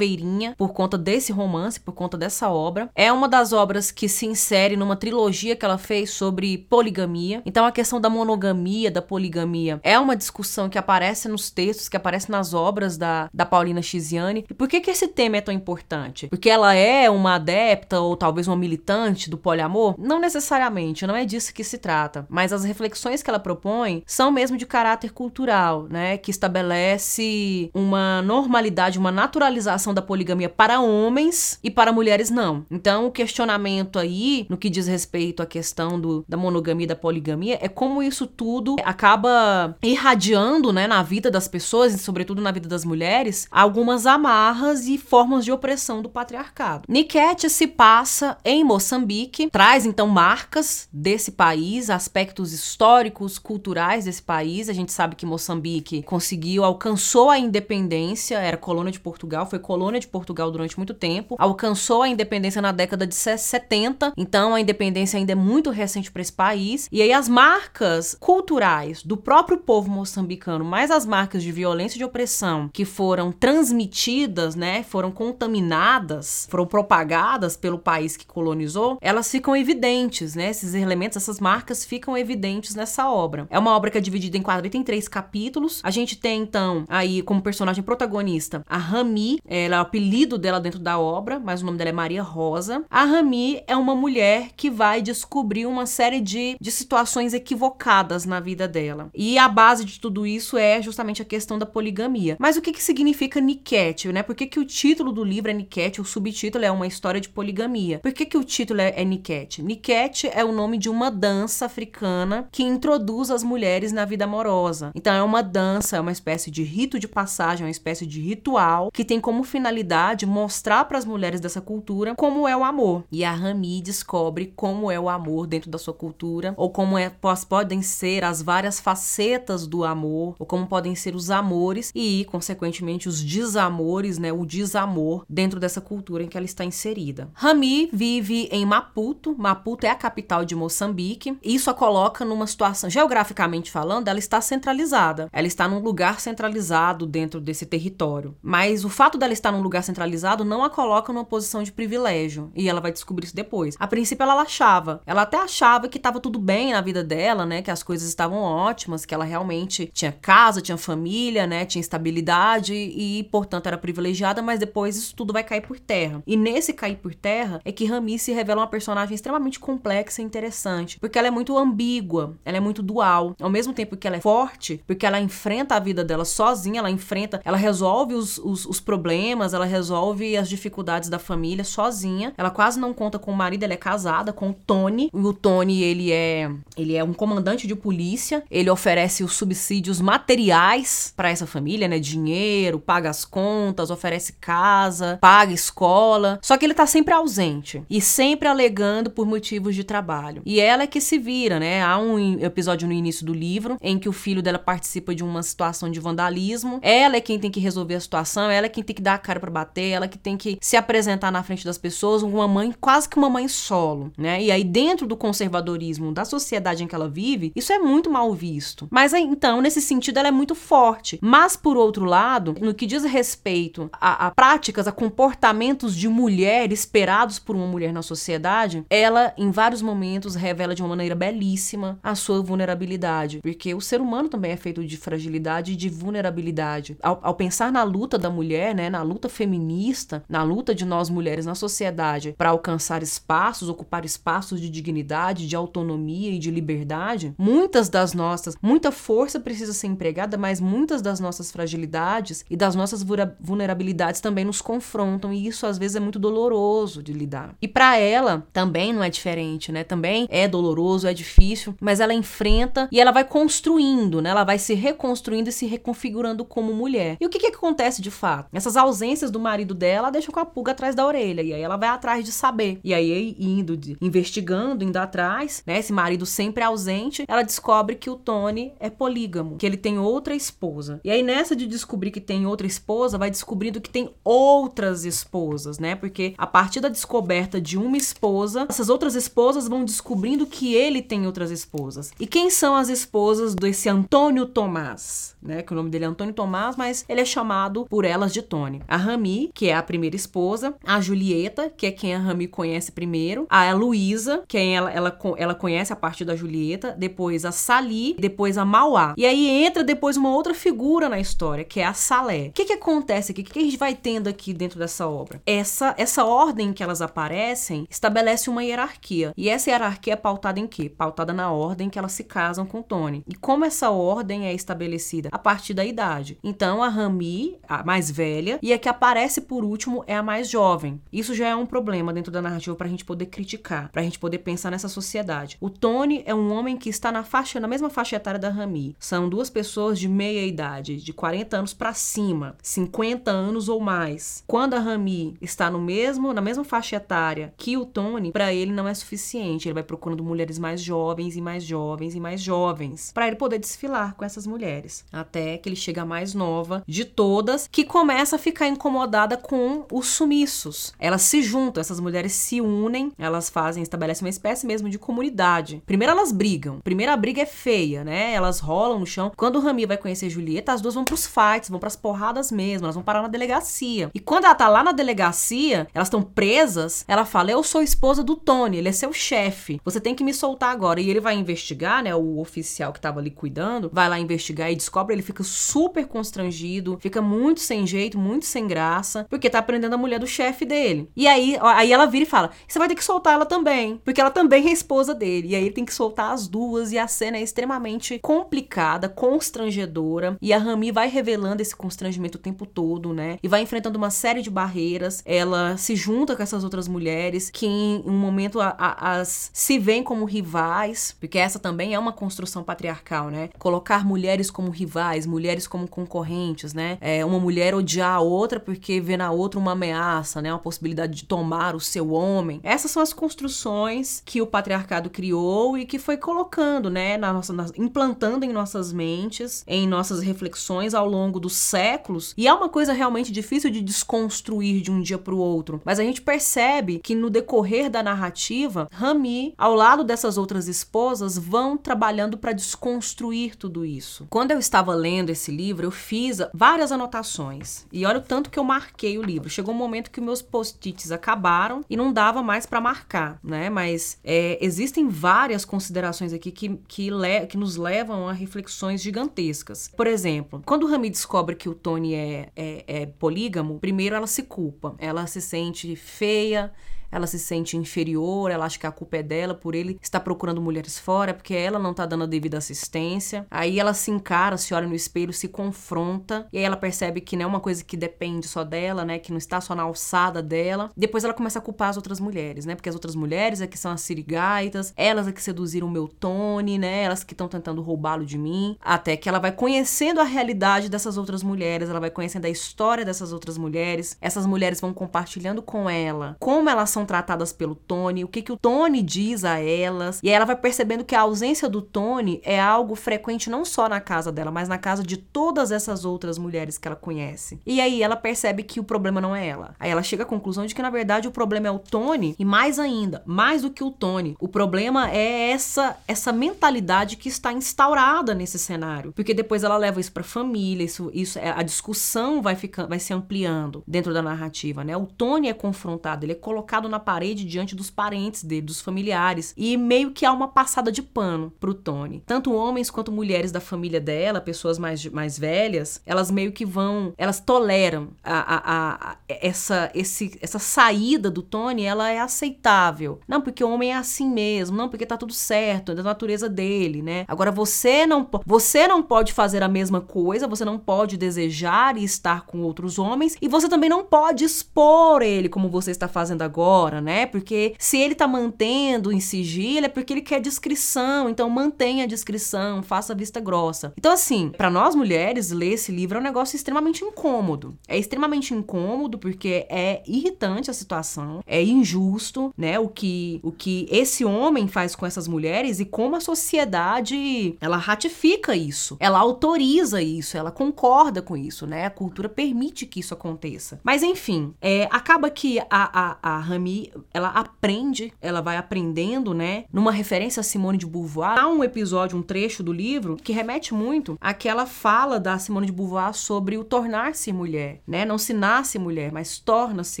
Craveirinha 0.32 0.54
por 0.56 0.72
conta 0.72 0.96
desse 0.96 1.32
romance, 1.32 1.78
por 1.78 1.92
conta 1.92 2.16
dessa 2.16 2.50
obra. 2.50 2.90
É 2.94 3.12
uma 3.12 3.28
das 3.28 3.52
obras 3.52 3.90
que 3.90 4.08
se 4.08 4.26
insere 4.26 4.76
numa 4.76 4.96
trilogia 4.96 5.54
que 5.54 5.64
ela 5.64 5.78
fez 5.78 6.10
sobre 6.10 6.58
poligamia. 6.58 7.42
Então 7.44 7.64
a 7.64 7.72
questão 7.72 8.00
da 8.00 8.08
monogamia, 8.08 8.90
da 8.90 9.02
poligamia, 9.02 9.80
é 9.82 9.98
uma 9.98 10.16
discussão 10.16 10.68
que 10.68 10.78
aparece 10.78 11.28
nos 11.28 11.50
textos, 11.50 11.88
que 11.88 11.96
aparece 11.96 12.30
nas 12.30 12.54
obras 12.54 12.96
da, 12.96 13.28
da 13.32 13.44
Paulina 13.44 13.82
Chiziane. 13.82 14.44
E 14.48 14.54
por 14.54 14.68
que, 14.68 14.80
que 14.80 14.90
esse 14.90 15.08
tema 15.08 15.36
é 15.36 15.40
tão 15.40 15.54
importante? 15.54 16.28
Porque 16.28 16.48
ela 16.48 16.74
é 16.74 17.10
uma 17.10 17.34
adepta 17.34 18.00
ou 18.00 18.16
talvez 18.16 18.46
uma 18.48 18.56
militante 18.56 19.28
do 19.28 19.36
poliamor? 19.36 19.94
Não 19.98 20.20
necessariamente, 20.20 21.06
não 21.06 21.16
é 21.16 21.24
disso 21.24 21.52
que 21.52 21.64
se 21.64 21.78
trata. 21.78 22.26
Mas 22.28 22.52
as 22.52 22.64
reflexões 22.64 23.22
que 23.22 23.30
ela 23.30 23.38
propõe 23.38 24.02
são 24.06 24.30
mesmo 24.30 24.56
de 24.56 24.66
caráter 24.66 25.12
cultural, 25.12 25.86
né? 25.88 26.16
Que 26.16 26.30
estabelece 26.30 27.70
uma 27.74 28.22
normalidade, 28.22 28.98
uma 28.98 29.10
naturalização 29.10 29.92
da 29.92 30.00
poligamia 30.00 30.21
para 30.56 30.80
homens 30.80 31.58
e 31.62 31.70
para 31.70 31.92
mulheres 31.92 32.30
não. 32.30 32.64
Então, 32.70 33.06
o 33.06 33.10
questionamento 33.10 33.98
aí, 33.98 34.46
no 34.48 34.56
que 34.56 34.70
diz 34.70 34.86
respeito 34.86 35.42
à 35.42 35.46
questão 35.46 36.00
do, 36.00 36.24
da 36.28 36.36
monogamia 36.36 36.84
e 36.84 36.88
da 36.88 36.96
poligamia, 36.96 37.58
é 37.60 37.68
como 37.68 38.02
isso 38.02 38.26
tudo 38.26 38.76
acaba 38.84 39.76
irradiando, 39.82 40.72
né, 40.72 40.86
na 40.86 41.02
vida 41.02 41.30
das 41.30 41.48
pessoas 41.48 41.94
e 41.94 41.98
sobretudo 41.98 42.40
na 42.40 42.50
vida 42.50 42.68
das 42.68 42.84
mulheres, 42.84 43.46
algumas 43.50 44.06
amarras 44.06 44.86
e 44.86 44.98
formas 44.98 45.44
de 45.44 45.52
opressão 45.52 46.02
do 46.02 46.08
patriarcado. 46.08 46.84
Niket 46.88 47.48
se 47.48 47.66
passa 47.66 48.36
em 48.44 48.64
Moçambique, 48.64 49.48
traz 49.50 49.86
então 49.86 50.08
marcas 50.08 50.88
desse 50.92 51.32
país, 51.32 51.90
aspectos 51.90 52.52
históricos, 52.52 53.38
culturais 53.38 54.04
desse 54.04 54.22
país. 54.22 54.68
A 54.68 54.72
gente 54.72 54.92
sabe 54.92 55.16
que 55.16 55.26
Moçambique 55.26 56.02
conseguiu, 56.02 56.64
alcançou 56.64 57.30
a 57.30 57.38
independência, 57.38 58.38
era 58.38 58.56
colônia 58.56 58.92
de 58.92 59.00
Portugal, 59.00 59.46
foi 59.46 59.58
colônia 59.58 60.00
de 60.02 60.08
Portugal 60.08 60.50
durante 60.50 60.76
muito 60.76 60.94
tempo, 60.94 61.36
alcançou 61.38 62.02
a 62.02 62.08
independência 62.08 62.62
na 62.62 62.72
década 62.72 63.06
de 63.06 63.14
70, 63.14 64.12
então 64.16 64.54
a 64.54 64.60
independência 64.60 65.18
ainda 65.18 65.32
é 65.32 65.36
muito 65.36 65.70
recente 65.70 66.10
para 66.10 66.22
esse 66.22 66.32
país. 66.32 66.88
E 66.92 67.00
aí 67.02 67.12
as 67.12 67.28
marcas 67.28 68.16
culturais 68.18 69.02
do 69.02 69.16
próprio 69.16 69.58
povo 69.58 69.90
moçambicano, 69.90 70.64
mais 70.64 70.90
as 70.90 71.06
marcas 71.06 71.42
de 71.42 71.52
violência 71.52 71.96
e 71.96 71.98
de 71.98 72.04
opressão 72.04 72.68
que 72.72 72.84
foram 72.84 73.32
transmitidas, 73.32 74.54
né, 74.54 74.82
foram 74.82 75.10
contaminadas, 75.10 76.46
foram 76.50 76.66
propagadas 76.66 77.56
pelo 77.56 77.78
país 77.78 78.16
que 78.16 78.26
colonizou, 78.26 78.98
elas 79.00 79.30
ficam 79.30 79.56
evidentes, 79.56 80.34
né? 80.34 80.50
Esses 80.50 80.74
elementos, 80.74 81.16
essas 81.16 81.40
marcas 81.40 81.84
ficam 81.84 82.16
evidentes 82.16 82.74
nessa 82.74 83.10
obra. 83.10 83.46
É 83.50 83.58
uma 83.58 83.74
obra 83.74 83.90
que 83.90 83.98
é 83.98 84.00
dividida 84.00 84.36
em 84.36 84.42
43 84.42 85.08
capítulos. 85.08 85.80
A 85.82 85.90
gente 85.90 86.16
tem 86.16 86.42
então 86.42 86.84
aí 86.88 87.22
como 87.22 87.42
personagem 87.42 87.82
protagonista, 87.82 88.64
a 88.68 88.76
Rami, 88.76 89.38
ela 89.46 89.84
apelido 89.92 90.38
dela 90.38 90.58
dentro 90.58 90.78
da 90.78 90.98
obra, 90.98 91.38
mas 91.38 91.60
o 91.60 91.66
nome 91.66 91.76
dela 91.76 91.90
é 91.90 91.92
Maria 91.92 92.22
Rosa. 92.22 92.82
A 92.90 93.04
Rami 93.04 93.62
é 93.66 93.76
uma 93.76 93.94
mulher 93.94 94.50
que 94.56 94.70
vai 94.70 95.02
descobrir 95.02 95.66
uma 95.66 95.84
série 95.84 96.20
de, 96.20 96.56
de 96.58 96.70
situações 96.70 97.34
equivocadas 97.34 98.24
na 98.24 98.40
vida 98.40 98.66
dela. 98.66 99.10
E 99.14 99.36
a 99.36 99.48
base 99.48 99.84
de 99.84 100.00
tudo 100.00 100.26
isso 100.26 100.56
é 100.56 100.80
justamente 100.80 101.20
a 101.20 101.26
questão 101.26 101.58
da 101.58 101.66
poligamia. 101.66 102.36
Mas 102.38 102.56
o 102.56 102.62
que, 102.62 102.72
que 102.72 102.82
significa 102.82 103.38
Niket, 103.38 104.06
né? 104.06 104.22
Por 104.22 104.34
que, 104.34 104.46
que 104.46 104.58
o 104.58 104.64
título 104.64 105.12
do 105.12 105.22
livro 105.22 105.50
é 105.50 105.54
Niket, 105.54 106.00
o 106.00 106.04
subtítulo 106.04 106.64
é 106.64 106.70
uma 106.70 106.86
história 106.86 107.20
de 107.20 107.28
poligamia? 107.28 107.98
Por 107.98 108.12
que, 108.12 108.24
que 108.24 108.38
o 108.38 108.44
título 108.44 108.80
é, 108.80 108.94
é 108.96 109.04
Niket? 109.04 109.58
Niket 109.58 110.24
é 110.32 110.42
o 110.42 110.52
nome 110.52 110.78
de 110.78 110.88
uma 110.88 111.10
dança 111.10 111.66
africana 111.66 112.48
que 112.50 112.62
introduz 112.62 113.30
as 113.30 113.42
mulheres 113.42 113.92
na 113.92 114.06
vida 114.06 114.24
amorosa. 114.24 114.90
Então 114.94 115.14
é 115.14 115.22
uma 115.22 115.42
dança, 115.42 115.98
é 115.98 116.00
uma 116.00 116.12
espécie 116.12 116.50
de 116.50 116.62
rito 116.62 116.98
de 116.98 117.06
passagem 117.06 117.32
passagem, 117.42 117.66
uma 117.66 117.70
espécie 117.70 118.06
de 118.06 118.20
ritual 118.20 118.90
que 118.90 119.04
tem 119.04 119.20
como 119.20 119.42
finalidade 119.42 119.81
mostrar 120.26 120.84
para 120.84 120.98
as 120.98 121.04
mulheres 121.04 121.40
dessa 121.40 121.60
cultura 121.60 122.14
como 122.14 122.46
é 122.46 122.56
o 122.56 122.64
amor. 122.64 123.04
E 123.10 123.24
a 123.24 123.32
Rami 123.32 123.82
descobre 123.82 124.52
como 124.54 124.90
é 124.90 124.98
o 124.98 125.08
amor 125.08 125.46
dentro 125.46 125.70
da 125.70 125.78
sua 125.78 125.94
cultura, 125.94 126.54
ou 126.56 126.70
como 126.70 126.96
é, 126.96 127.10
podem 127.48 127.82
ser 127.82 128.24
as 128.24 128.42
várias 128.42 128.80
facetas 128.80 129.66
do 129.66 129.84
amor, 129.84 130.34
ou 130.38 130.46
como 130.46 130.66
podem 130.66 130.94
ser 130.94 131.14
os 131.14 131.30
amores 131.30 131.90
e, 131.94 132.24
consequentemente, 132.30 133.08
os 133.08 133.22
desamores, 133.22 134.18
né, 134.18 134.32
o 134.32 134.44
desamor 134.44 135.24
dentro 135.28 135.58
dessa 135.58 135.80
cultura 135.80 136.22
em 136.22 136.28
que 136.28 136.36
ela 136.36 136.46
está 136.46 136.64
inserida. 136.64 137.28
Rami 137.34 137.88
vive 137.92 138.48
em 138.50 138.64
Maputo. 138.64 139.34
Maputo 139.38 139.86
é 139.86 139.90
a 139.90 139.94
capital 139.94 140.44
de 140.44 140.54
Moçambique. 140.54 141.36
Isso 141.42 141.70
a 141.70 141.74
coloca 141.74 142.24
numa 142.24 142.46
situação, 142.46 142.88
geograficamente 142.88 143.70
falando, 143.70 144.08
ela 144.08 144.18
está 144.18 144.40
centralizada. 144.40 145.28
Ela 145.32 145.46
está 145.46 145.66
num 145.66 145.80
lugar 145.80 146.20
centralizado 146.20 147.06
dentro 147.06 147.40
desse 147.40 147.66
território. 147.66 148.36
Mas 148.42 148.84
o 148.84 148.88
fato 148.88 149.18
dela 149.18 149.32
estar 149.32 149.50
num 149.50 149.62
lugar 149.62 149.71
centralizado 149.80 150.44
não 150.44 150.64
a 150.64 150.68
coloca 150.70 151.12
numa 151.12 151.24
posição 151.24 151.62
de 151.62 151.72
privilégio. 151.72 152.50
E 152.54 152.68
ela 152.68 152.80
vai 152.80 152.92
descobrir 152.92 153.26
isso 153.26 153.36
depois. 153.36 153.76
A 153.78 153.86
princípio, 153.86 154.24
ela 154.24 154.42
achava. 154.42 155.00
Ela 155.06 155.22
até 155.22 155.38
achava 155.38 155.88
que 155.88 155.96
estava 155.96 156.20
tudo 156.20 156.38
bem 156.38 156.72
na 156.72 156.80
vida 156.80 157.02
dela, 157.04 157.46
né? 157.46 157.62
Que 157.62 157.70
as 157.70 157.82
coisas 157.82 158.08
estavam 158.08 158.38
ótimas, 158.38 159.06
que 159.06 159.14
ela 159.14 159.24
realmente 159.24 159.90
tinha 159.92 160.12
casa, 160.12 160.60
tinha 160.60 160.76
família, 160.76 161.46
né? 161.46 161.64
Tinha 161.64 161.80
estabilidade 161.80 162.74
e, 162.74 163.24
portanto, 163.30 163.66
era 163.66 163.78
privilegiada, 163.78 164.42
mas 164.42 164.58
depois 164.58 164.96
isso 164.96 165.14
tudo 165.14 165.32
vai 165.32 165.44
cair 165.44 165.62
por 165.62 165.78
terra. 165.78 166.22
E 166.26 166.36
nesse 166.36 166.72
cair 166.72 166.96
por 166.96 167.14
terra 167.14 167.60
é 167.64 167.70
que 167.70 167.84
Rami 167.84 168.18
se 168.18 168.32
revela 168.32 168.62
uma 168.62 168.66
personagem 168.66 169.14
extremamente 169.14 169.60
complexa 169.60 170.20
e 170.20 170.24
interessante, 170.24 170.98
porque 170.98 171.18
ela 171.18 171.28
é 171.28 171.30
muito 171.30 171.56
ambígua, 171.56 172.36
ela 172.44 172.56
é 172.56 172.60
muito 172.60 172.82
dual. 172.82 173.34
Ao 173.40 173.50
mesmo 173.50 173.72
tempo 173.72 173.96
que 173.96 174.06
ela 174.06 174.16
é 174.16 174.20
forte, 174.20 174.82
porque 174.86 175.06
ela 175.06 175.20
enfrenta 175.20 175.76
a 175.76 175.80
vida 175.80 176.04
dela 176.04 176.24
sozinha, 176.24 176.80
ela 176.80 176.90
enfrenta, 176.90 177.40
ela 177.44 177.56
resolve 177.56 178.14
os, 178.14 178.38
os, 178.38 178.66
os 178.66 178.80
problemas, 178.80 179.54
ela 179.54 179.61
resolve 179.66 180.36
as 180.36 180.48
dificuldades 180.48 181.08
da 181.08 181.18
família 181.18 181.64
sozinha. 181.64 182.32
Ela 182.36 182.50
quase 182.50 182.78
não 182.78 182.92
conta 182.92 183.18
com 183.18 183.30
o 183.30 183.36
marido, 183.36 183.64
ela 183.64 183.74
é 183.74 183.76
casada 183.76 184.32
com 184.32 184.50
o 184.50 184.54
Tony. 184.54 185.10
E 185.12 185.16
o 185.16 185.32
Tony, 185.32 185.82
ele 185.82 186.12
é, 186.12 186.50
ele 186.76 186.94
é 186.94 187.04
um 187.04 187.12
comandante 187.12 187.66
de 187.66 187.74
polícia. 187.74 188.42
Ele 188.50 188.70
oferece 188.70 189.24
os 189.24 189.34
subsídios 189.34 190.00
materiais 190.00 191.12
para 191.16 191.30
essa 191.30 191.46
família, 191.46 191.88
né? 191.88 191.98
Dinheiro, 191.98 192.78
paga 192.78 193.10
as 193.10 193.24
contas, 193.24 193.90
oferece 193.90 194.34
casa, 194.34 195.18
paga 195.20 195.52
escola. 195.52 196.38
Só 196.42 196.56
que 196.56 196.64
ele 196.64 196.74
tá 196.74 196.86
sempre 196.86 197.14
ausente 197.14 197.82
e 197.88 198.00
sempre 198.00 198.48
alegando 198.48 199.10
por 199.10 199.26
motivos 199.26 199.74
de 199.74 199.84
trabalho. 199.84 200.42
E 200.44 200.60
ela 200.60 200.82
é 200.82 200.86
que 200.86 201.00
se 201.00 201.18
vira, 201.18 201.58
né? 201.58 201.82
Há 201.82 201.98
um 201.98 202.38
episódio 202.40 202.86
no 202.86 202.94
início 202.94 203.24
do 203.24 203.34
livro 203.34 203.76
em 203.80 203.98
que 203.98 204.08
o 204.08 204.12
filho 204.12 204.42
dela 204.42 204.58
participa 204.58 205.14
de 205.14 205.22
uma 205.22 205.42
situação 205.42 205.90
de 205.90 206.00
vandalismo. 206.00 206.78
Ela 206.82 207.16
é 207.16 207.20
quem 207.20 207.38
tem 207.38 207.50
que 207.50 207.60
resolver 207.60 207.94
a 207.94 208.00
situação, 208.00 208.50
ela 208.50 208.66
é 208.66 208.68
quem 208.68 208.82
tem 208.82 208.94
que 208.94 209.02
dar 209.02 209.14
a 209.14 209.18
cara 209.18 209.40
para 209.40 209.50
bater, 209.52 209.90
ela 209.90 210.08
que 210.08 210.18
tem 210.18 210.36
que 210.36 210.58
se 210.60 210.76
apresentar 210.76 211.30
na 211.30 211.42
frente 211.42 211.64
das 211.64 211.78
pessoas, 211.78 212.22
uma 212.22 212.48
mãe 212.48 212.74
quase 212.80 213.08
que 213.08 213.18
uma 213.18 213.30
mãe 213.30 213.46
solo, 213.48 214.12
né? 214.16 214.42
E 214.42 214.50
aí 214.50 214.64
dentro 214.64 215.06
do 215.06 215.16
conservadorismo 215.16 216.12
da 216.12 216.24
sociedade 216.24 216.82
em 216.82 216.86
que 216.86 216.94
ela 216.94 217.08
vive, 217.08 217.52
isso 217.54 217.72
é 217.72 217.78
muito 217.78 218.10
mal 218.10 218.32
visto. 218.32 218.88
Mas 218.90 219.12
então, 219.12 219.60
nesse 219.60 219.80
sentido, 219.80 220.18
ela 220.18 220.28
é 220.28 220.32
muito 220.32 220.54
forte. 220.54 221.18
Mas 221.22 221.56
por 221.56 221.76
outro 221.76 222.04
lado, 222.04 222.54
no 222.60 222.74
que 222.74 222.86
diz 222.86 223.04
respeito 223.04 223.88
a, 223.92 224.26
a 224.26 224.30
práticas, 224.30 224.86
a 224.86 224.92
comportamentos 224.92 225.94
de 225.94 226.08
mulher 226.08 226.72
esperados 226.72 227.38
por 227.38 227.54
uma 227.54 227.66
mulher 227.66 227.92
na 227.92 228.02
sociedade, 228.02 228.84
ela 228.88 229.32
em 229.36 229.50
vários 229.50 229.82
momentos 229.82 230.34
revela 230.34 230.74
de 230.74 230.82
uma 230.82 230.88
maneira 230.88 231.14
belíssima 231.14 231.98
a 232.02 232.14
sua 232.14 232.42
vulnerabilidade, 232.42 233.40
porque 233.42 233.74
o 233.74 233.80
ser 233.80 234.00
humano 234.00 234.28
também 234.28 234.52
é 234.52 234.56
feito 234.56 234.84
de 234.84 234.96
fragilidade 234.96 235.72
e 235.72 235.76
de 235.76 235.88
vulnerabilidade. 235.88 236.96
Ao, 237.02 237.18
ao 237.22 237.34
pensar 237.34 237.70
na 237.72 237.82
luta 237.82 238.18
da 238.18 238.30
mulher, 238.30 238.74
né, 238.74 238.88
na 238.88 239.02
luta 239.02 239.28
feminista, 239.42 240.22
na 240.28 240.44
luta 240.44 240.72
de 240.72 240.84
nós 240.84 241.10
mulheres 241.10 241.44
na 241.44 241.56
sociedade 241.56 242.32
para 242.38 242.50
alcançar 242.50 243.02
espaços, 243.02 243.68
ocupar 243.68 244.04
espaços 244.04 244.60
de 244.60 244.70
dignidade, 244.70 245.48
de 245.48 245.56
autonomia 245.56 246.30
e 246.30 246.38
de 246.38 246.48
liberdade, 246.48 247.34
muitas 247.36 247.88
das 247.88 248.14
nossas, 248.14 248.54
muita 248.62 248.92
força 248.92 249.40
precisa 249.40 249.72
ser 249.72 249.88
empregada, 249.88 250.38
mas 250.38 250.60
muitas 250.60 251.02
das 251.02 251.18
nossas 251.18 251.50
fragilidades 251.50 252.44
e 252.48 252.56
das 252.56 252.76
nossas 252.76 253.04
vulnerabilidades 253.40 254.20
também 254.20 254.44
nos 254.44 254.62
confrontam 254.62 255.32
e 255.32 255.44
isso 255.48 255.66
às 255.66 255.76
vezes 255.76 255.96
é 255.96 256.00
muito 256.00 256.20
doloroso 256.20 257.02
de 257.02 257.12
lidar. 257.12 257.56
E 257.60 257.66
para 257.66 257.98
ela 257.98 258.46
também 258.52 258.92
não 258.92 259.02
é 259.02 259.10
diferente, 259.10 259.72
né? 259.72 259.82
Também 259.82 260.28
é 260.30 260.46
doloroso, 260.46 261.08
é 261.08 261.14
difícil, 261.14 261.74
mas 261.80 261.98
ela 261.98 262.14
enfrenta 262.14 262.88
e 262.92 263.00
ela 263.00 263.10
vai 263.10 263.24
construindo, 263.24 264.22
né? 264.22 264.30
Ela 264.30 264.44
vai 264.44 264.58
se 264.58 264.74
reconstruindo 264.74 265.48
e 265.48 265.52
se 265.52 265.66
reconfigurando 265.66 266.44
como 266.44 266.72
mulher. 266.72 267.16
E 267.20 267.26
o 267.26 267.28
que 267.28 267.40
que 267.40 267.48
acontece 267.48 268.00
de 268.00 268.10
fato? 268.10 268.48
Essas 268.52 268.76
ausências 268.76 269.31
do 269.32 269.40
marido 269.40 269.74
dela 269.74 270.10
deixam 270.10 270.32
com 270.32 270.40
a 270.40 270.44
pulga 270.44 270.72
atrás 270.72 270.94
da 270.94 271.06
orelha 271.06 271.42
e 271.42 271.52
aí 271.52 271.60
ela 271.60 271.76
vai 271.76 271.88
atrás 271.88 272.24
de 272.24 272.32
saber. 272.32 272.78
E 272.84 272.94
aí 272.94 273.34
indo 273.38 273.76
de, 273.76 273.96
investigando, 274.00 274.84
indo 274.84 274.96
atrás, 274.96 275.62
né? 275.66 275.78
Esse 275.78 275.92
marido 275.92 276.24
sempre 276.24 276.62
ausente, 276.62 277.24
ela 277.26 277.42
descobre 277.42 277.96
que 277.96 278.10
o 278.10 278.16
Tony 278.16 278.72
é 278.78 278.90
polígamo, 278.90 279.56
que 279.56 279.66
ele 279.66 279.76
tem 279.76 279.98
outra 279.98 280.34
esposa. 280.34 281.00
E 281.02 281.10
aí 281.10 281.22
nessa 281.22 281.56
de 281.56 281.66
descobrir 281.66 282.10
que 282.10 282.20
tem 282.20 282.46
outra 282.46 282.66
esposa, 282.66 283.18
vai 283.18 283.30
descobrindo 283.30 283.80
que 283.80 283.90
tem 283.90 284.10
outras 284.22 285.04
esposas, 285.04 285.78
né? 285.78 285.94
Porque 285.94 286.34
a 286.36 286.46
partir 286.46 286.80
da 286.80 286.88
descoberta 286.88 287.60
de 287.60 287.78
uma 287.78 287.96
esposa, 287.96 288.66
essas 288.68 288.88
outras 288.88 289.14
esposas 289.14 289.68
vão 289.68 289.84
descobrindo 289.84 290.46
que 290.46 290.74
ele 290.74 291.02
tem 291.02 291.26
outras 291.26 291.50
esposas. 291.50 292.12
E 292.20 292.26
quem 292.26 292.50
são 292.50 292.74
as 292.74 292.88
esposas 292.88 293.54
desse 293.54 293.88
Antônio 293.88 294.46
Tomás, 294.46 295.34
né? 295.42 295.62
Que 295.62 295.72
o 295.72 295.76
nome 295.76 295.90
dele 295.90 296.04
é 296.04 296.08
Antônio 296.08 296.34
Tomás, 296.34 296.76
mas 296.76 297.04
ele 297.08 297.20
é 297.20 297.24
chamado 297.24 297.86
por 297.88 298.04
elas 298.04 298.32
de 298.32 298.42
Tony. 298.42 298.82
A 298.86 298.96
Rami, 299.22 299.50
que 299.54 299.68
é 299.68 299.74
a 299.74 299.82
primeira 299.82 300.16
esposa, 300.16 300.74
a 300.84 301.00
Julieta, 301.00 301.70
que 301.70 301.86
é 301.86 301.92
quem 301.92 302.14
a 302.14 302.18
Rami 302.18 302.48
conhece 302.48 302.90
primeiro, 302.90 303.46
a 303.48 303.72
Luísa, 303.72 304.42
quem 304.48 304.76
ela, 304.76 304.90
ela, 304.90 305.18
ela 305.36 305.54
conhece 305.54 305.92
a 305.92 305.96
partir 305.96 306.24
da 306.24 306.34
Julieta, 306.34 306.94
depois 306.98 307.44
a 307.44 307.52
Sali, 307.52 308.16
depois 308.18 308.58
a 308.58 308.64
Mauá. 308.64 309.14
E 309.16 309.24
aí 309.24 309.48
entra 309.48 309.84
depois 309.84 310.16
uma 310.16 310.30
outra 310.30 310.54
figura 310.54 311.08
na 311.08 311.20
história, 311.20 311.64
que 311.64 311.78
é 311.78 311.84
a 311.84 311.94
Salé. 311.94 312.48
O 312.48 312.52
que 312.52 312.64
que 312.64 312.72
acontece 312.72 313.30
aqui? 313.30 313.42
O 313.42 313.44
que, 313.44 313.52
que 313.52 313.58
a 313.60 313.62
gente 313.62 313.76
vai 313.76 313.94
tendo 313.94 314.28
aqui 314.28 314.52
dentro 314.52 314.78
dessa 314.78 315.06
obra? 315.06 315.40
Essa, 315.46 315.94
essa 315.96 316.24
ordem 316.24 316.72
que 316.72 316.82
elas 316.82 317.00
aparecem 317.00 317.86
estabelece 317.88 318.50
uma 318.50 318.64
hierarquia. 318.64 319.32
E 319.36 319.48
essa 319.48 319.70
hierarquia 319.70 320.14
é 320.14 320.16
pautada 320.16 320.58
em 320.58 320.66
quê? 320.66 320.88
Pautada 320.88 321.32
na 321.32 321.52
ordem 321.52 321.88
que 321.88 321.98
elas 321.98 322.12
se 322.12 322.24
casam 322.24 322.66
com 322.66 322.82
Tony. 322.82 323.22
E 323.28 323.36
como 323.36 323.64
essa 323.64 323.90
ordem 323.90 324.46
é 324.46 324.52
estabelecida? 324.52 325.28
A 325.30 325.38
partir 325.38 325.74
da 325.74 325.84
idade. 325.84 326.38
Então 326.42 326.82
a 326.82 326.88
Rami, 326.88 327.58
a 327.68 327.84
mais 327.84 328.10
velha, 328.10 328.58
e 328.60 328.72
a 328.72 328.78
que 328.78 328.88
aparece 329.02 329.40
por 329.40 329.64
último 329.64 330.04
é 330.06 330.14
a 330.14 330.22
mais 330.22 330.48
jovem. 330.48 331.02
Isso 331.12 331.34
já 331.34 331.48
é 331.48 331.56
um 331.56 331.66
problema 331.66 332.12
dentro 332.12 332.30
da 332.30 332.40
narrativa 332.40 332.76
para 332.76 332.86
a 332.86 332.90
gente 332.90 333.04
poder 333.04 333.26
criticar, 333.26 333.90
para 333.90 334.00
a 334.00 334.04
gente 334.04 334.16
poder 334.16 334.38
pensar 334.38 334.70
nessa 334.70 334.88
sociedade. 334.88 335.56
O 335.60 335.68
Tony 335.68 336.22
é 336.24 336.32
um 336.32 336.52
homem 336.52 336.76
que 336.76 336.88
está 336.88 337.10
na 337.10 337.24
faixa, 337.24 337.58
na 337.58 337.66
mesma 337.66 337.90
faixa 337.90 338.14
etária 338.14 338.38
da 338.38 338.48
Rami. 338.48 338.94
São 339.00 339.28
duas 339.28 339.50
pessoas 339.50 339.98
de 339.98 340.08
meia 340.08 340.46
idade, 340.46 340.98
de 340.98 341.12
40 341.12 341.56
anos 341.56 341.74
para 341.74 341.92
cima, 341.92 342.54
50 342.62 343.28
anos 343.28 343.68
ou 343.68 343.80
mais. 343.80 344.44
Quando 344.46 344.74
a 344.74 344.78
Rami 344.78 345.36
está 345.42 345.68
no 345.68 345.80
mesmo, 345.80 346.32
na 346.32 346.40
mesma 346.40 346.62
faixa 346.62 346.94
etária 346.94 347.52
que 347.56 347.76
o 347.76 347.84
Tony, 347.84 348.30
para 348.30 348.54
ele 348.54 348.70
não 348.70 348.86
é 348.86 348.94
suficiente. 348.94 349.66
Ele 349.66 349.74
vai 349.74 349.82
procurando 349.82 350.22
mulheres 350.22 350.60
mais 350.60 350.80
jovens 350.80 351.34
e 351.34 351.40
mais 351.40 351.64
jovens 351.64 352.14
e 352.14 352.20
mais 352.20 352.40
jovens, 352.40 353.10
para 353.12 353.26
ele 353.26 353.34
poder 353.34 353.58
desfilar 353.58 354.14
com 354.14 354.24
essas 354.24 354.46
mulheres, 354.46 355.04
até 355.12 355.58
que 355.58 355.68
ele 355.68 355.74
chega 355.74 356.02
a 356.02 356.06
mais 356.06 356.34
nova 356.34 356.84
de 356.86 357.04
todas, 357.04 357.66
que 357.66 357.82
começa 357.82 358.36
a 358.36 358.38
ficar 358.38 358.68
incomodada 358.68 358.91
com 359.36 359.84
os 359.90 360.08
sumiços. 360.08 360.92
Elas 360.98 361.22
se 361.22 361.42
juntam, 361.42 361.80
essas 361.80 362.00
mulheres 362.00 362.32
se 362.32 362.60
unem, 362.60 363.12
elas 363.18 363.48
fazem, 363.48 363.82
estabelecem 363.82 364.24
uma 364.24 364.30
espécie 364.30 364.66
mesmo 364.66 364.88
de 364.88 364.98
comunidade. 364.98 365.82
Primeiro 365.86 366.12
elas 366.12 366.32
brigam. 366.32 366.80
Primeiro 366.80 367.12
a 367.12 367.16
briga 367.16 367.42
é 367.42 367.46
feia, 367.46 368.04
né? 368.04 368.32
Elas 368.32 368.60
rolam 368.60 368.98
no 368.98 369.06
chão. 369.06 369.32
Quando 369.36 369.56
o 369.56 369.60
Rami 369.60 369.86
vai 369.86 369.96
conhecer 369.96 370.30
Julieta, 370.30 370.72
as 370.72 370.80
duas 370.80 370.94
vão 370.94 371.04
pros 371.04 371.26
fights, 371.26 371.70
vão 371.70 371.80
pras 371.80 371.96
porradas 371.96 372.50
mesmo, 372.52 372.86
elas 372.86 372.94
vão 372.94 373.04
parar 373.04 373.22
na 373.22 373.28
delegacia. 373.28 374.10
E 374.14 374.20
quando 374.20 374.44
ela 374.44 374.54
tá 374.54 374.68
lá 374.68 374.82
na 374.82 374.92
delegacia, 374.92 375.86
elas 375.94 376.08
estão 376.08 376.22
presas, 376.22 377.04
ela 377.08 377.24
fala: 377.24 377.50
"Eu 377.50 377.62
sou 377.62 377.82
esposa 377.82 378.22
do 378.22 378.36
Tony, 378.36 378.78
ele 378.78 378.88
é 378.88 378.92
seu 378.92 379.12
chefe. 379.12 379.80
Você 379.84 380.00
tem 380.00 380.14
que 380.14 380.24
me 380.24 380.34
soltar 380.34 380.70
agora". 380.70 381.00
E 381.00 381.10
ele 381.10 381.20
vai 381.20 381.36
investigar, 381.36 382.02
né, 382.02 382.14
o 382.14 382.38
oficial 382.38 382.92
que 382.92 383.00
tava 383.00 383.20
ali 383.20 383.30
cuidando, 383.30 383.90
vai 383.92 384.08
lá 384.08 384.18
investigar 384.18 384.70
e 384.70 384.76
descobre, 384.76 385.14
ele 385.14 385.22
fica 385.22 385.42
super 385.42 386.06
constrangido, 386.06 386.98
fica 387.00 387.20
muito 387.20 387.60
sem 387.60 387.86
jeito, 387.86 388.18
muito 388.18 388.46
sem 388.46 388.66
graça, 388.82 389.26
porque 389.30 389.48
tá 389.48 389.62
prendendo 389.62 389.94
a 389.94 389.98
mulher 389.98 390.18
do 390.18 390.26
chefe 390.26 390.64
dele. 390.64 391.08
E 391.16 391.26
aí, 391.28 391.56
aí 391.60 391.92
ela 391.92 392.06
vira 392.06 392.24
e 392.24 392.28
fala: 392.28 392.50
"Você 392.66 392.78
vai 392.78 392.88
ter 392.88 392.94
que 392.94 393.04
soltar 393.04 393.34
ela 393.34 393.46
também, 393.46 394.00
porque 394.04 394.20
ela 394.20 394.30
também 394.30 394.68
é 394.68 394.72
esposa 394.72 395.14
dele". 395.14 395.48
E 395.48 395.54
aí 395.54 395.62
ele 395.62 395.74
tem 395.74 395.84
que 395.84 395.94
soltar 395.94 396.32
as 396.32 396.48
duas 396.48 396.92
e 396.92 396.98
a 396.98 397.06
cena 397.06 397.36
é 397.36 397.42
extremamente 397.42 398.18
complicada, 398.18 399.08
constrangedora, 399.08 400.36
e 400.40 400.52
a 400.52 400.58
Rami 400.58 400.90
vai 400.90 401.08
revelando 401.08 401.62
esse 401.62 401.76
constrangimento 401.76 402.38
o 402.38 402.40
tempo 402.40 402.66
todo, 402.66 403.12
né? 403.14 403.38
E 403.42 403.48
vai 403.48 403.62
enfrentando 403.62 403.98
uma 403.98 404.10
série 404.10 404.42
de 404.42 404.50
barreiras. 404.50 405.22
Ela 405.24 405.76
se 405.76 405.94
junta 405.94 406.34
com 406.34 406.42
essas 406.42 406.64
outras 406.64 406.88
mulheres 406.88 407.50
que 407.50 407.66
em 407.66 408.02
um 408.04 408.12
momento 408.12 408.60
a, 408.60 408.74
a, 408.78 409.20
as 409.20 409.50
se 409.52 409.78
veem 409.78 410.02
como 410.02 410.24
rivais, 410.24 411.14
porque 411.20 411.38
essa 411.38 411.58
também 411.58 411.94
é 411.94 411.98
uma 411.98 412.12
construção 412.12 412.62
patriarcal, 412.62 413.30
né? 413.30 413.48
Colocar 413.58 414.04
mulheres 414.04 414.50
como 414.50 414.70
rivais, 414.70 415.26
mulheres 415.26 415.66
como 415.66 415.86
concorrentes, 415.88 416.74
né? 416.74 416.98
É, 417.00 417.24
uma 417.24 417.38
mulher 417.38 417.74
odiar 417.74 418.16
a 418.16 418.20
outra 418.20 418.58
porque 418.72 419.00
vê 419.00 419.16
na 419.16 419.30
outra 419.30 419.60
uma 419.60 419.72
ameaça, 419.72 420.40
né? 420.40 420.52
Uma 420.52 420.58
possibilidade 420.58 421.14
de 421.14 421.24
tomar 421.24 421.74
o 421.74 421.80
seu 421.80 422.10
homem. 422.10 422.60
Essas 422.62 422.90
são 422.90 423.02
as 423.02 423.12
construções 423.12 424.22
que 424.24 424.40
o 424.40 424.46
patriarcado 424.46 425.10
criou 425.10 425.76
e 425.76 425.84
que 425.84 425.98
foi 425.98 426.16
colocando, 426.16 426.88
né? 426.88 427.16
Na 427.16 427.32
nossa, 427.32 427.52
na, 427.52 427.66
implantando 427.76 428.44
em 428.44 428.52
nossas 428.52 428.92
mentes, 428.92 429.62
em 429.66 429.86
nossas 429.86 430.20
reflexões 430.20 430.94
ao 430.94 431.08
longo 431.08 431.38
dos 431.38 431.54
séculos. 431.54 432.34
E 432.36 432.48
é 432.48 432.52
uma 432.52 432.68
coisa 432.68 432.92
realmente 432.92 433.30
difícil 433.30 433.70
de 433.70 433.82
desconstruir 433.82 434.80
de 434.80 434.90
um 434.90 435.00
dia 435.00 435.18
para 435.18 435.34
o 435.34 435.38
outro. 435.38 435.80
Mas 435.84 435.98
a 435.98 436.02
gente 436.02 436.22
percebe 436.22 436.98
que 436.98 437.14
no 437.14 437.30
decorrer 437.30 437.90
da 437.90 438.02
narrativa, 438.02 438.88
Rami, 438.90 439.54
ao 439.58 439.74
lado 439.74 440.02
dessas 440.02 440.38
outras 440.38 440.66
esposas, 440.66 441.36
vão 441.36 441.76
trabalhando 441.76 442.38
para 442.38 442.52
desconstruir 442.52 443.54
tudo 443.54 443.84
isso. 443.84 444.26
Quando 444.30 444.52
eu 444.52 444.58
estava 444.58 444.94
lendo 444.94 445.30
esse 445.30 445.50
livro, 445.50 445.86
eu 445.86 445.90
fiz 445.90 446.38
várias 446.54 446.90
anotações. 446.90 447.86
E 447.92 448.06
olha 448.06 448.18
o 448.18 448.22
tanto 448.22 448.50
que 448.50 448.58
eu 448.58 448.61
marquei 448.64 449.18
o 449.18 449.22
livro. 449.22 449.48
Chegou 449.48 449.74
um 449.74 449.78
momento 449.78 450.10
que 450.10 450.20
meus 450.20 450.42
post-its 450.42 451.10
acabaram 451.10 451.82
e 451.88 451.96
não 451.96 452.12
dava 452.12 452.42
mais 452.42 452.66
para 452.66 452.80
marcar, 452.80 453.38
né? 453.42 453.70
Mas 453.70 454.18
é, 454.24 454.58
existem 454.60 455.08
várias 455.08 455.64
considerações 455.64 456.32
aqui 456.32 456.50
que, 456.50 456.76
que, 456.88 457.10
le 457.10 457.46
que 457.46 457.56
nos 457.56 457.76
levam 457.76 458.28
a 458.28 458.32
reflexões 458.32 459.02
gigantescas. 459.02 459.90
Por 459.96 460.06
exemplo, 460.06 460.62
quando 460.64 460.86
Rami 460.86 461.10
descobre 461.10 461.56
que 461.56 461.68
o 461.68 461.74
Tony 461.74 462.14
é, 462.14 462.48
é, 462.56 462.84
é 462.86 463.06
polígamo, 463.06 463.78
primeiro 463.78 464.14
ela 464.14 464.26
se 464.26 464.42
culpa. 464.42 464.94
Ela 464.98 465.26
se 465.26 465.40
sente 465.40 465.94
feia, 465.96 466.72
ela 467.12 467.26
se 467.26 467.38
sente 467.38 467.76
inferior, 467.76 468.50
ela 468.50 468.64
acha 468.64 468.78
que 468.78 468.86
a 468.86 468.90
culpa 468.90 469.18
é 469.18 469.22
dela 469.22 469.54
por 469.54 469.74
ele 469.74 469.98
estar 470.00 470.20
procurando 470.20 470.60
mulheres 470.60 470.98
fora, 470.98 471.34
porque 471.34 471.54
ela 471.54 471.78
não 471.78 471.92
tá 471.92 472.06
dando 472.06 472.24
a 472.24 472.26
devida 472.26 472.58
assistência. 472.58 473.46
Aí 473.50 473.78
ela 473.78 473.92
se 473.92 474.10
encara, 474.10 474.56
se 474.56 474.72
olha 474.72 474.88
no 474.88 474.94
espelho, 474.94 475.32
se 475.32 475.46
confronta, 475.46 476.46
e 476.52 476.58
aí 476.58 476.64
ela 476.64 476.76
percebe 476.76 477.20
que 477.20 477.36
não 477.36 477.44
é 477.44 477.46
uma 477.46 477.60
coisa 477.60 477.84
que 477.84 477.96
depende 477.96 478.48
só 478.48 478.64
dela, 478.64 479.04
né? 479.04 479.18
Que 479.18 479.30
não 479.30 479.38
está 479.38 479.60
só 479.60 479.74
na 479.74 479.82
alçada 479.82 480.42
dela. 480.42 480.90
Depois 480.96 481.22
ela 481.22 481.34
começa 481.34 481.58
a 481.58 481.62
culpar 481.62 481.90
as 481.90 481.96
outras 481.96 482.18
mulheres, 482.18 482.64
né? 482.64 482.74
Porque 482.74 482.88
as 482.88 482.94
outras 482.94 483.14
mulheres 483.14 483.60
é 483.60 483.66
que 483.66 483.78
são 483.78 483.92
as 483.92 484.00
sirigaitas, 484.00 484.94
elas 484.96 485.28
é 485.28 485.32
que 485.32 485.42
seduziram 485.42 485.86
o 485.86 485.90
meu 485.90 486.08
Tony, 486.08 486.78
né? 486.78 487.02
Elas 487.02 487.22
que 487.22 487.34
estão 487.34 487.48
tentando 487.48 487.82
roubá-lo 487.82 488.24
de 488.24 488.38
mim. 488.38 488.76
Até 488.80 489.16
que 489.16 489.28
ela 489.28 489.38
vai 489.38 489.52
conhecendo 489.52 490.20
a 490.20 490.24
realidade 490.24 490.88
dessas 490.88 491.18
outras 491.18 491.42
mulheres, 491.42 491.90
ela 491.90 492.00
vai 492.00 492.10
conhecendo 492.10 492.46
a 492.46 492.50
história 492.50 493.04
dessas 493.04 493.32
outras 493.32 493.58
mulheres. 493.58 494.16
Essas 494.20 494.46
mulheres 494.46 494.80
vão 494.80 494.94
compartilhando 494.94 495.60
com 495.62 495.88
ela 495.88 496.36
como 496.38 496.68
elas 496.68 496.90
são 496.90 497.01
são 497.02 497.06
tratadas 497.06 497.52
pelo 497.52 497.74
Tony, 497.74 498.24
o 498.24 498.28
que, 498.28 498.42
que 498.42 498.52
o 498.52 498.56
Tony 498.56 499.02
diz 499.02 499.44
a 499.44 499.58
elas. 499.58 500.20
E 500.22 500.28
aí 500.28 500.34
ela 500.34 500.44
vai 500.44 500.56
percebendo 500.56 501.04
que 501.04 501.14
a 501.14 501.22
ausência 501.22 501.68
do 501.68 501.82
Tony 501.82 502.40
é 502.44 502.60
algo 502.60 502.94
frequente 502.94 503.50
não 503.50 503.64
só 503.64 503.88
na 503.88 504.00
casa 504.00 504.30
dela, 504.30 504.50
mas 504.50 504.68
na 504.68 504.78
casa 504.78 505.02
de 505.02 505.16
todas 505.16 505.72
essas 505.72 506.04
outras 506.04 506.38
mulheres 506.38 506.78
que 506.78 506.86
ela 506.86 506.96
conhece. 506.96 507.60
E 507.66 507.80
aí 507.80 508.02
ela 508.02 508.16
percebe 508.16 508.62
que 508.62 508.78
o 508.78 508.84
problema 508.84 509.20
não 509.20 509.34
é 509.34 509.46
ela. 509.46 509.74
Aí 509.78 509.90
ela 509.90 510.02
chega 510.02 510.22
à 510.22 510.26
conclusão 510.26 510.64
de 510.64 510.74
que 510.74 510.82
na 510.82 510.90
verdade 510.90 511.26
o 511.26 511.32
problema 511.32 511.68
é 511.68 511.70
o 511.70 511.78
Tony 511.78 512.36
e 512.38 512.44
mais 512.44 512.78
ainda, 512.78 513.22
mais 513.26 513.62
do 513.62 513.70
que 513.70 513.82
o 513.82 513.90
Tony, 513.90 514.36
o 514.38 514.48
problema 514.48 515.10
é 515.10 515.50
essa 515.50 515.96
essa 516.06 516.32
mentalidade 516.32 517.16
que 517.16 517.28
está 517.28 517.52
instaurada 517.52 518.34
nesse 518.34 518.58
cenário, 518.58 519.12
porque 519.12 519.34
depois 519.34 519.64
ela 519.64 519.76
leva 519.76 520.00
isso 520.00 520.12
para 520.12 520.22
família, 520.22 520.84
isso 520.84 521.10
isso 521.12 521.38
é, 521.38 521.50
a 521.50 521.62
discussão 521.62 522.40
vai 522.40 522.54
ficando 522.54 522.88
vai 522.88 522.98
se 522.98 523.12
ampliando 523.12 523.82
dentro 523.86 524.14
da 524.14 524.22
narrativa, 524.22 524.84
né? 524.84 524.96
O 524.96 525.06
Tony 525.06 525.48
é 525.48 525.54
confrontado, 525.54 526.24
ele 526.24 526.32
é 526.32 526.36
colocado 526.36 526.88
na 526.92 527.00
parede 527.00 527.44
diante 527.44 527.74
dos 527.74 527.90
parentes 527.90 528.44
dele, 528.44 528.62
dos 528.62 528.80
familiares. 528.80 529.52
E 529.56 529.76
meio 529.76 530.12
que 530.12 530.24
há 530.24 530.32
uma 530.32 530.48
passada 530.48 530.92
de 530.92 531.02
pano 531.02 531.52
pro 531.58 531.74
Tony. 531.74 532.22
Tanto 532.24 532.54
homens 532.54 532.90
quanto 532.90 533.10
mulheres 533.10 533.50
da 533.50 533.60
família 533.60 534.00
dela, 534.00 534.40
pessoas 534.40 534.78
mais, 534.78 535.04
mais 535.06 535.38
velhas, 535.38 536.00
elas 536.06 536.30
meio 536.30 536.52
que 536.52 536.64
vão, 536.64 537.12
elas 537.16 537.40
toleram 537.40 538.08
a, 538.22 538.54
a, 538.54 539.10
a, 539.12 539.16
essa, 539.28 539.90
esse, 539.94 540.38
essa 540.40 540.58
saída 540.58 541.30
do 541.30 541.42
Tony, 541.42 541.84
ela 541.84 542.10
é 542.10 542.20
aceitável. 542.20 543.20
Não, 543.26 543.40
porque 543.40 543.64
o 543.64 543.70
homem 543.70 543.92
é 543.92 543.96
assim 543.96 544.28
mesmo, 544.28 544.76
não, 544.76 544.88
porque 544.88 545.06
tá 545.06 545.16
tudo 545.16 545.32
certo, 545.32 545.92
é 545.92 545.94
da 545.94 546.02
natureza 546.02 546.48
dele, 546.48 547.02
né? 547.02 547.24
Agora 547.26 547.50
você 547.50 548.06
não, 548.06 548.28
você 548.46 548.86
não 548.86 549.02
pode 549.02 549.32
fazer 549.32 549.62
a 549.62 549.68
mesma 549.68 550.00
coisa, 550.00 550.46
você 550.46 550.64
não 550.64 550.78
pode 550.78 551.16
desejar 551.16 551.96
e 551.96 552.04
estar 552.04 552.44
com 552.46 552.62
outros 552.62 552.98
homens, 552.98 553.36
e 553.40 553.48
você 553.48 553.68
também 553.68 553.88
não 553.88 554.04
pode 554.04 554.44
expor 554.44 555.22
ele 555.22 555.48
como 555.48 555.68
você 555.68 555.90
está 555.90 556.06
fazendo 556.06 556.42
agora 556.42 556.81
né? 556.90 557.26
Porque 557.26 557.74
se 557.78 557.98
ele 557.98 558.14
tá 558.14 558.26
mantendo 558.26 559.12
em 559.12 559.20
sigilo 559.20 559.86
é 559.86 559.88
porque 559.88 560.12
ele 560.12 560.22
quer 560.22 560.40
discrição, 560.40 561.28
então 561.28 561.48
mantenha 561.48 562.04
a 562.04 562.06
discrição, 562.06 562.82
faça 562.82 563.14
vista 563.14 563.40
grossa. 563.40 563.92
Então 563.96 564.12
assim, 564.12 564.50
para 564.56 564.70
nós 564.70 564.94
mulheres 564.94 565.50
ler 565.50 565.74
esse 565.74 565.92
livro 565.92 566.18
é 566.18 566.20
um 566.20 566.24
negócio 566.24 566.56
extremamente 566.56 567.04
incômodo. 567.04 567.76
É 567.86 567.98
extremamente 567.98 568.54
incômodo 568.54 569.18
porque 569.18 569.66
é 569.68 570.02
irritante 570.06 570.70
a 570.70 570.74
situação, 570.74 571.42
é 571.46 571.62
injusto, 571.62 572.52
né? 572.56 572.78
O 572.78 572.88
que 572.88 573.40
o 573.42 573.52
que 573.52 573.86
esse 573.90 574.24
homem 574.24 574.68
faz 574.68 574.94
com 574.94 575.06
essas 575.06 575.28
mulheres 575.28 575.80
e 575.80 575.84
como 575.84 576.16
a 576.16 576.20
sociedade 576.20 577.56
ela 577.60 577.76
ratifica 577.76 578.54
isso, 578.56 578.96
ela 579.00 579.18
autoriza 579.18 580.02
isso, 580.02 580.36
ela 580.36 580.50
concorda 580.50 581.22
com 581.22 581.36
isso, 581.36 581.66
né? 581.66 581.86
A 581.86 581.90
cultura 581.90 582.28
permite 582.28 582.86
que 582.86 583.00
isso 583.00 583.14
aconteça. 583.14 583.80
Mas 583.82 584.02
enfim, 584.02 584.54
é, 584.60 584.88
acaba 584.90 585.30
que 585.30 585.58
a, 585.60 585.66
a, 585.70 586.18
a 586.22 586.38
Rami 586.62 586.92
ela 587.12 587.28
aprende, 587.28 588.12
ela 588.20 588.40
vai 588.40 588.56
aprendendo, 588.56 589.34
né? 589.34 589.64
Numa 589.72 589.90
referência 589.90 590.40
a 590.40 590.44
Simone 590.44 590.78
de 590.78 590.86
Beauvoir, 590.86 591.38
há 591.38 591.48
um 591.48 591.64
episódio, 591.64 592.16
um 592.16 592.22
trecho 592.22 592.62
do 592.62 592.72
livro 592.72 593.16
que 593.16 593.32
remete 593.32 593.74
muito 593.74 594.16
àquela 594.20 594.64
fala 594.64 595.18
da 595.18 595.38
Simone 595.38 595.66
de 595.66 595.72
Beauvoir 595.72 596.14
sobre 596.14 596.56
o 596.56 596.64
tornar-se 596.64 597.32
mulher, 597.32 597.80
né? 597.86 598.04
Não 598.04 598.16
se 598.16 598.32
nasce 598.32 598.78
mulher, 598.78 599.10
mas 599.12 599.38
torna-se 599.38 600.00